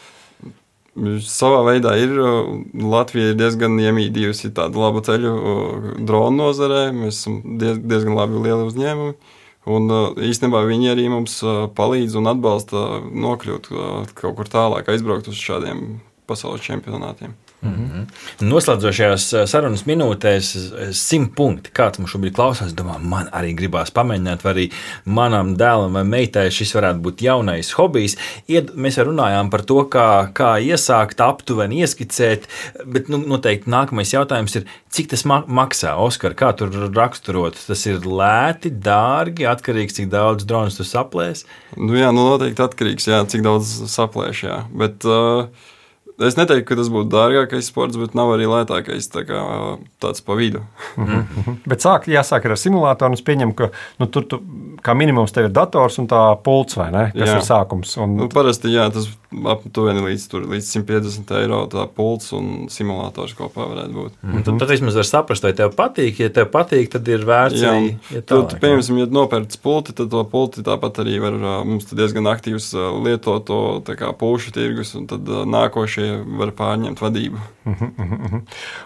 Savā 1.22 1.60
veidā 1.68 1.92
ir 2.02 2.16
Latvija 2.74 3.30
ir 3.30 3.36
diezgan 3.38 3.78
iemīdījusi 3.78 4.50
tādu 4.56 4.82
labu 4.82 5.00
ceļu 5.06 5.34
dronu 6.02 6.48
nozarē. 6.48 6.88
Mēs 6.92 7.20
esam 7.22 7.38
diezgan 7.60 8.18
labi 8.18 8.42
lieli 8.42 8.66
uzņēmumi. 8.66 9.14
Un 9.70 9.92
īstenībā 10.26 10.64
viņi 10.66 10.92
arī 10.94 11.06
mums 11.12 11.36
palīdz 11.76 12.16
un 12.18 12.30
atbalsta 12.32 12.84
nokļūt 13.06 13.70
kaut 14.18 14.38
kur 14.38 14.50
tālāk, 14.50 14.88
aizbraukt 14.90 15.30
uz 15.30 15.38
šādiem 15.38 16.00
pasaules 16.30 16.64
čempionātiem. 16.64 17.36
Mm 17.62 17.72
-hmm. 17.72 18.04
Noslēdzošajās 18.48 19.24
sarunas 19.46 19.82
minūtēs, 19.84 20.46
simt 20.96 21.34
punkti. 21.36 21.70
Kāds 21.76 21.98
mums 21.98 22.14
šobrīd 22.14 22.32
klausās, 22.32 22.72
domā, 22.72 22.96
man 22.98 23.26
arī 23.36 23.52
gribās 23.54 23.90
pamēģināt, 23.92 24.44
vai 24.44 24.52
arī 24.52 24.66
manam 25.04 25.56
dēlam 25.56 25.92
vai 25.92 26.04
meitai 26.04 26.46
šis 26.50 26.72
varētu 26.74 27.02
būt 27.04 27.20
jaunais 27.22 27.72
hobijs. 27.76 28.16
Ied, 28.48 28.70
mēs 28.74 28.96
jau 28.96 29.04
runājām 29.04 29.50
par 29.50 29.62
to, 29.62 29.84
kā, 29.84 30.32
kā 30.32 30.56
iesākt, 30.56 31.20
aptuveni 31.20 31.82
ieskicēt, 31.82 32.48
bet 32.86 33.08
nu, 33.08 33.18
noteikti 33.18 33.70
nākamais 33.70 34.12
jautājums 34.14 34.56
ir, 34.56 34.64
cik 34.88 35.10
tas 35.10 35.24
maksā? 35.26 35.96
Oskar, 35.96 36.34
kā 36.34 36.56
tur 36.56 36.72
raksturot? 36.96 37.60
Tas 37.66 37.86
ir 37.86 38.00
lēti, 38.00 38.70
dārgi, 38.70 39.44
atkarīgs, 39.44 39.98
cik 39.98 40.08
daudz 40.08 40.44
dronus 40.44 40.80
tu 40.80 40.84
saplēs? 40.84 41.44
Nu, 41.76 41.92
jā, 41.92 42.08
nu 42.08 42.24
noteikti 42.24 42.62
atkarīgs, 42.62 43.06
jā, 43.06 43.20
cik 43.28 43.42
daudz 43.42 43.66
saplēš. 43.92 44.42
Jā. 44.48 44.64
Bet, 44.72 45.04
uh, 45.04 45.44
Es 46.26 46.36
neteiktu, 46.36 46.66
ka 46.68 46.76
tas 46.76 46.90
būtu 46.92 47.08
dārgākais 47.12 47.68
sports, 47.70 47.96
bet 48.00 48.16
nav 48.18 48.34
arī 48.34 48.48
lētākais. 48.50 49.08
Tā 49.12 49.24
kā, 49.28 49.40
tāds 50.02 50.24
pa 50.24 50.36
vidu. 50.36 50.60
mm 50.96 51.06
-hmm. 51.06 51.56
Bet 51.66 51.80
sāk, 51.80 52.08
jāsāk 52.08 52.44
ar 52.44 52.56
simulātoru. 52.56 53.14
Es 53.14 53.22
pieņemu, 53.22 53.54
ka 53.54 53.70
nu, 53.98 54.06
tur 54.06 54.24
tu, 54.24 54.40
kā 54.82 54.94
minimums 54.94 55.32
tev 55.32 55.44
ir 55.44 55.50
dators 55.50 55.98
un 55.98 56.08
tā 56.08 56.36
pults, 56.42 56.76
vai 56.76 56.90
ne? 56.90 57.12
Kas 57.14 57.28
jā. 57.28 57.36
ir 57.36 57.42
sākums. 57.42 57.96
Un... 57.96 58.16
Nu, 58.16 58.28
parasti 58.28 58.68
jā, 58.68 58.90
tas 58.92 59.08
aptuveni 59.30 60.02
līdz, 60.02 60.24
tur, 60.30 60.46
līdz 60.50 60.68
150 60.74 61.30
eiro 61.38 61.60
tā 61.70 61.84
pults 61.94 62.32
un 62.34 62.66
simulators 62.72 63.36
kopā 63.38 63.66
varētu 63.70 63.94
būt. 63.94 64.16
Mm 64.22 64.32
-hmm. 64.32 64.44
Tad, 64.44 64.58
tad 64.58 64.72
vismaz 64.72 64.96
var 64.98 65.06
saprast, 65.06 65.42
vai 65.46 65.52
tev 65.52 65.70
patīk. 65.76 66.20
Ja 66.20 66.30
tev 66.30 66.50
patīk, 66.50 66.90
tad 66.90 67.08
ir 67.08 67.24
vērts 67.26 67.62
jā, 67.62 67.70
arī. 67.70 67.94
Ja 68.10 68.20
tu, 68.22 68.42
tu, 68.42 68.56
piemēram, 68.56 68.98
ja 68.98 69.06
nopērts 69.06 69.56
pulti, 69.56 69.92
tad 69.92 70.10
to 70.10 70.24
pulti 70.24 70.62
tāpat 70.62 70.98
arī 71.04 71.20
var 71.20 71.38
mums 71.64 71.84
diezgan 71.84 72.26
aktīvs 72.26 72.74
lietot 73.04 73.46
to 73.46 73.82
pulšu 74.18 74.50
tirgus 74.50 74.94
un 74.94 75.06
tad 75.06 75.22
nākošie 75.28 76.24
var 76.38 76.50
pārņemt 76.50 77.00
vadību. 77.00 77.38
Uh 77.66 77.80
-huh. 77.80 78.40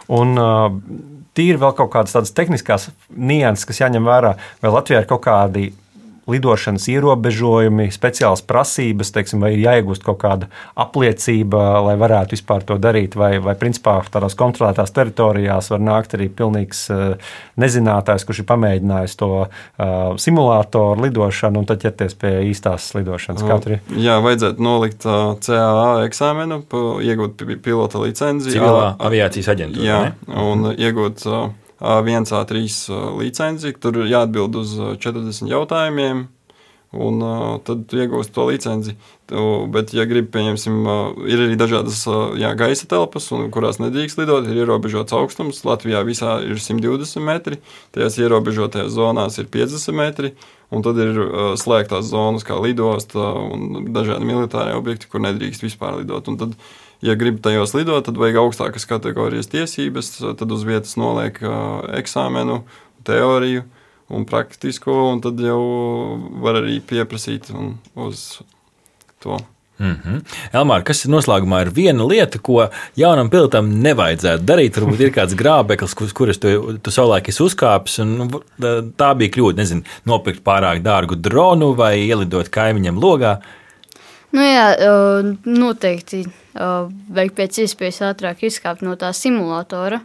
Un 0.08 0.38
uh, 0.38 0.80
tīri 1.34 1.58
vēl 1.58 1.74
kaut 1.74 1.90
kādas 1.90 2.12
tādas 2.12 2.32
tehniskas 2.32 2.90
nianses, 3.08 3.64
kas 3.64 3.80
jāņem 3.80 4.04
vērā, 4.04 4.34
vai 4.62 4.70
Latvijā 4.70 5.00
ir 5.02 5.06
kaut 5.06 5.24
kādi 5.24 5.72
lidošanas 6.30 6.86
ierobežojumi, 6.92 7.88
speciālas 7.94 8.42
prasības, 8.46 9.12
teiksim, 9.14 9.42
vai 9.44 9.54
ir 9.54 9.64
jāiegūst 9.64 10.04
kaut 10.06 10.20
kāda 10.22 10.48
apliecība, 10.80 11.62
lai 11.84 11.96
varētu 12.00 12.36
vispār 12.36 12.64
to 12.66 12.78
darīt, 12.80 13.16
vai, 13.18 13.36
vai 13.44 13.56
principā 13.60 13.98
tādās 14.12 14.36
kontrolētās 14.38 14.94
teritorijās 14.94 15.70
var 15.72 15.82
nākt 15.84 16.16
arī 16.16 16.30
pilnīgs 16.32 16.84
uh, 16.94 17.34
nezinātājs, 17.60 18.26
kurš 18.26 18.42
ir 18.44 18.48
pamēģinājis 18.50 19.18
to 19.20 19.30
uh, 19.44 19.48
simulātoru 20.20 21.06
lidošanu 21.06 21.62
un 21.62 21.68
tad 21.68 21.82
ķerties 21.84 22.16
pie 22.20 22.32
īstās 22.50 22.90
lidošanas. 22.96 23.44
Tur 23.64 23.76
ir? 23.76 23.82
Jā, 24.00 24.18
vajadzētu 24.24 24.64
nolikt 24.64 25.08
uh, 25.08 25.34
CAA 25.44 26.06
eksāmenu, 26.08 26.62
iegūt 27.04 27.44
pilota 27.64 28.00
licenci. 28.02 28.54
Civilā 28.54 28.94
aviācijas 29.02 29.52
aģentūra. 29.54 29.84
Jā, 29.86 30.00
ne? 30.08 30.40
un 30.44 30.72
iegūt. 30.74 31.28
Uh, 31.28 31.52
A1, 31.80 32.30
A3 32.30 32.62
licenci, 33.18 33.74
tur 33.80 34.04
jāatbild 34.06 34.56
uz 34.60 34.78
40 35.02 35.50
jautājumiem. 35.50 36.28
Un 36.94 37.22
tad 37.66 37.90
iegūst 37.90 38.30
to 38.36 38.44
licenci. 38.46 38.92
Bet, 39.74 39.90
ja 39.96 40.04
gribi, 40.06 40.28
pieņemsim, 40.36 40.76
ir 41.26 41.42
arī 41.42 41.56
dažādas 41.58 42.04
jā, 42.38 42.52
gaisa 42.54 42.86
telpas, 42.86 43.26
kurās 43.50 43.80
nedrīkst 43.82 44.20
lidot, 44.20 44.46
ir 44.46 44.60
ierobežots 44.62 45.16
augstums. 45.16 45.64
Latvijā 45.66 46.04
visā 46.06 46.36
ir 46.46 46.60
120 46.62 47.26
metri, 47.26 47.58
tajās 47.96 48.20
ierobežotajās 48.22 48.94
zonās 48.94 49.40
ir 49.42 49.50
50 49.50 49.98
metri, 49.98 50.34
un 50.70 50.86
tad 50.86 51.02
ir 51.02 51.18
slēgtās 51.58 52.06
zonas, 52.12 52.46
kā 52.46 52.60
lidosta 52.62 53.32
un 53.42 53.90
dažādi 53.90 54.30
militāri 54.30 54.78
objekti, 54.78 55.10
kur 55.10 55.26
nedrīkst 55.26 55.66
vispār 55.66 55.98
lidot. 56.04 56.30
Un 56.30 56.38
tad, 56.44 56.54
uh, 56.54 56.83
ja 57.04 57.14
grib 57.20 57.40
tajos 57.44 57.74
lidot, 57.76 58.06
tad 58.06 58.18
vajag 58.20 58.40
augstākas 58.42 58.88
kategorijas 58.88 59.50
tiesības, 59.52 60.16
tad 60.40 60.52
uz 60.54 60.66
vietas 60.66 60.96
noliek 61.00 61.40
eksāmenu, 62.00 62.62
teoriju 63.04 63.64
un 64.14 64.24
praktisko, 64.28 64.94
un 65.12 65.24
tad 65.24 65.40
jau 65.40 65.60
var 66.44 66.62
arī 66.62 66.78
pieprasīt 66.84 67.50
uz 67.94 68.28
to. 69.24 69.40
Mm 69.78 69.96
-hmm. 70.04 70.20
Elmār, 70.52 70.82
kas 70.82 71.04
ir 71.04 71.10
noslēgumā 71.10 71.62
ir 71.62 71.70
viena 71.74 72.06
lieta, 72.06 72.38
ko 72.38 72.68
jaunam 72.96 73.30
pilotam 73.30 73.82
nevajadzētu 73.82 74.44
darīt? 74.44 74.76
Varbūt 74.78 75.00
ir 75.00 75.10
kāds 75.10 75.34
grābeklis, 75.34 75.94
kurš 75.94 76.12
kuras 76.12 76.38
tu, 76.38 76.78
tu 76.82 76.90
savulaik 76.90 77.28
esi 77.28 77.42
uzkāpis, 77.42 77.98
un 78.02 78.16
nu, 78.16 78.42
tā 78.96 79.14
bija 79.16 79.30
kļūda. 79.30 79.56
Nezinu, 79.56 79.82
nopirkt 80.04 80.44
pārāk 80.44 80.82
dārgu 80.82 81.14
dronu 81.16 81.74
vai 81.74 81.98
ielidot 81.98 82.48
kaimiņam 82.48 83.00
logā. 83.02 83.38
Nu 84.34 84.42
jā, 84.42 84.66
noteikti 85.46 86.24
vajag 86.54 87.36
pēc 87.36 87.60
iespējas 87.64 88.02
ātrāk 88.10 88.44
izkāpt 88.48 88.82
no 88.86 88.96
tā 88.98 89.12
simulatora. 89.14 90.00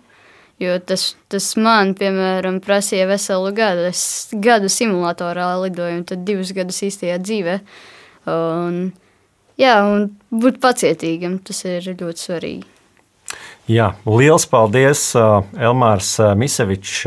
Jo 0.59 0.73
tas, 0.83 1.13
tas 1.31 1.45
man, 1.55 1.93
piemēram, 1.95 2.57
prasīja 2.59 3.05
veselu 3.07 3.53
gadu. 3.55 3.85
Es 3.87 4.01
gadu 4.43 4.67
simulatorā 4.69 5.53
lidoju, 5.63 6.01
un 6.01 6.03
tad 6.07 6.25
divus 6.27 6.51
gadus 6.55 6.81
īstajā 6.83 7.15
dzīvē. 7.23 7.55
Un, 8.29 8.81
jā, 9.61 9.77
un 9.87 10.09
būt 10.29 10.59
pacietīgam, 10.59 11.39
tas 11.47 11.63
ir 11.63 11.87
ļoti 11.93 12.25
svarīgi. 12.25 12.67
Jā, 13.69 13.93
liels 14.09 14.47
paldies, 14.49 15.05
Elmārs 15.15 16.15
Misevičs 16.35 17.05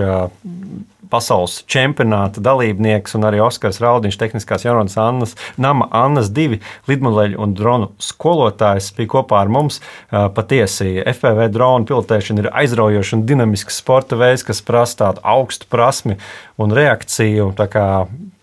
pasaules 1.12 1.60
čempionāta 1.70 2.42
dalībnieks 2.44 3.16
un 3.18 3.28
arī 3.28 3.42
Oskars 3.44 3.80
Raudiņš, 3.84 4.18
tehniskās 4.20 4.66
jaunas 4.66 4.96
Annas, 5.00 5.36
Nama 5.60 5.88
Annas 5.92 6.30
divi 6.32 6.60
lidmodeļu 6.90 7.40
un 7.42 7.54
dronu 7.56 7.90
skolotājs 8.02 8.92
bija 8.96 9.12
kopā 9.16 9.42
ar 9.42 9.52
mums. 9.52 9.80
Patiesi, 10.10 10.96
FPV 11.04 11.48
dronu 11.52 11.88
pilotēšana 11.90 12.44
ir 12.44 12.50
aizraujoša 12.62 13.18
un 13.18 13.26
dinamisks 13.28 13.80
sporta 13.82 14.18
veids, 14.20 14.44
kas 14.46 14.62
prasa 14.64 15.04
tādu 15.04 15.24
augstu 15.34 15.68
prasmi 15.72 16.18
un 16.60 16.74
reakciju. 16.76 17.52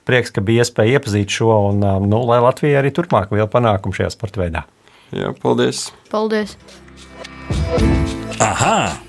Prieks, 0.10 0.32
ka 0.34 0.41
bija 0.41 0.65
iespēja 0.65 0.97
iepazīt 0.97 1.34
šo, 1.34 1.51
un 1.69 1.84
nu, 2.10 2.23
lai 2.25 2.39
Latvija 2.41 2.79
arī 2.82 2.89
turpmāk 2.95 3.36
liela 3.36 3.49
panākuma 3.51 3.93
šajā 3.93 4.13
sporta 4.15 4.41
veidā. 4.41 4.65
Jā, 5.13 5.34
paldies! 5.41 5.89
Paldies! 6.10 6.58
Aha! 8.41 9.09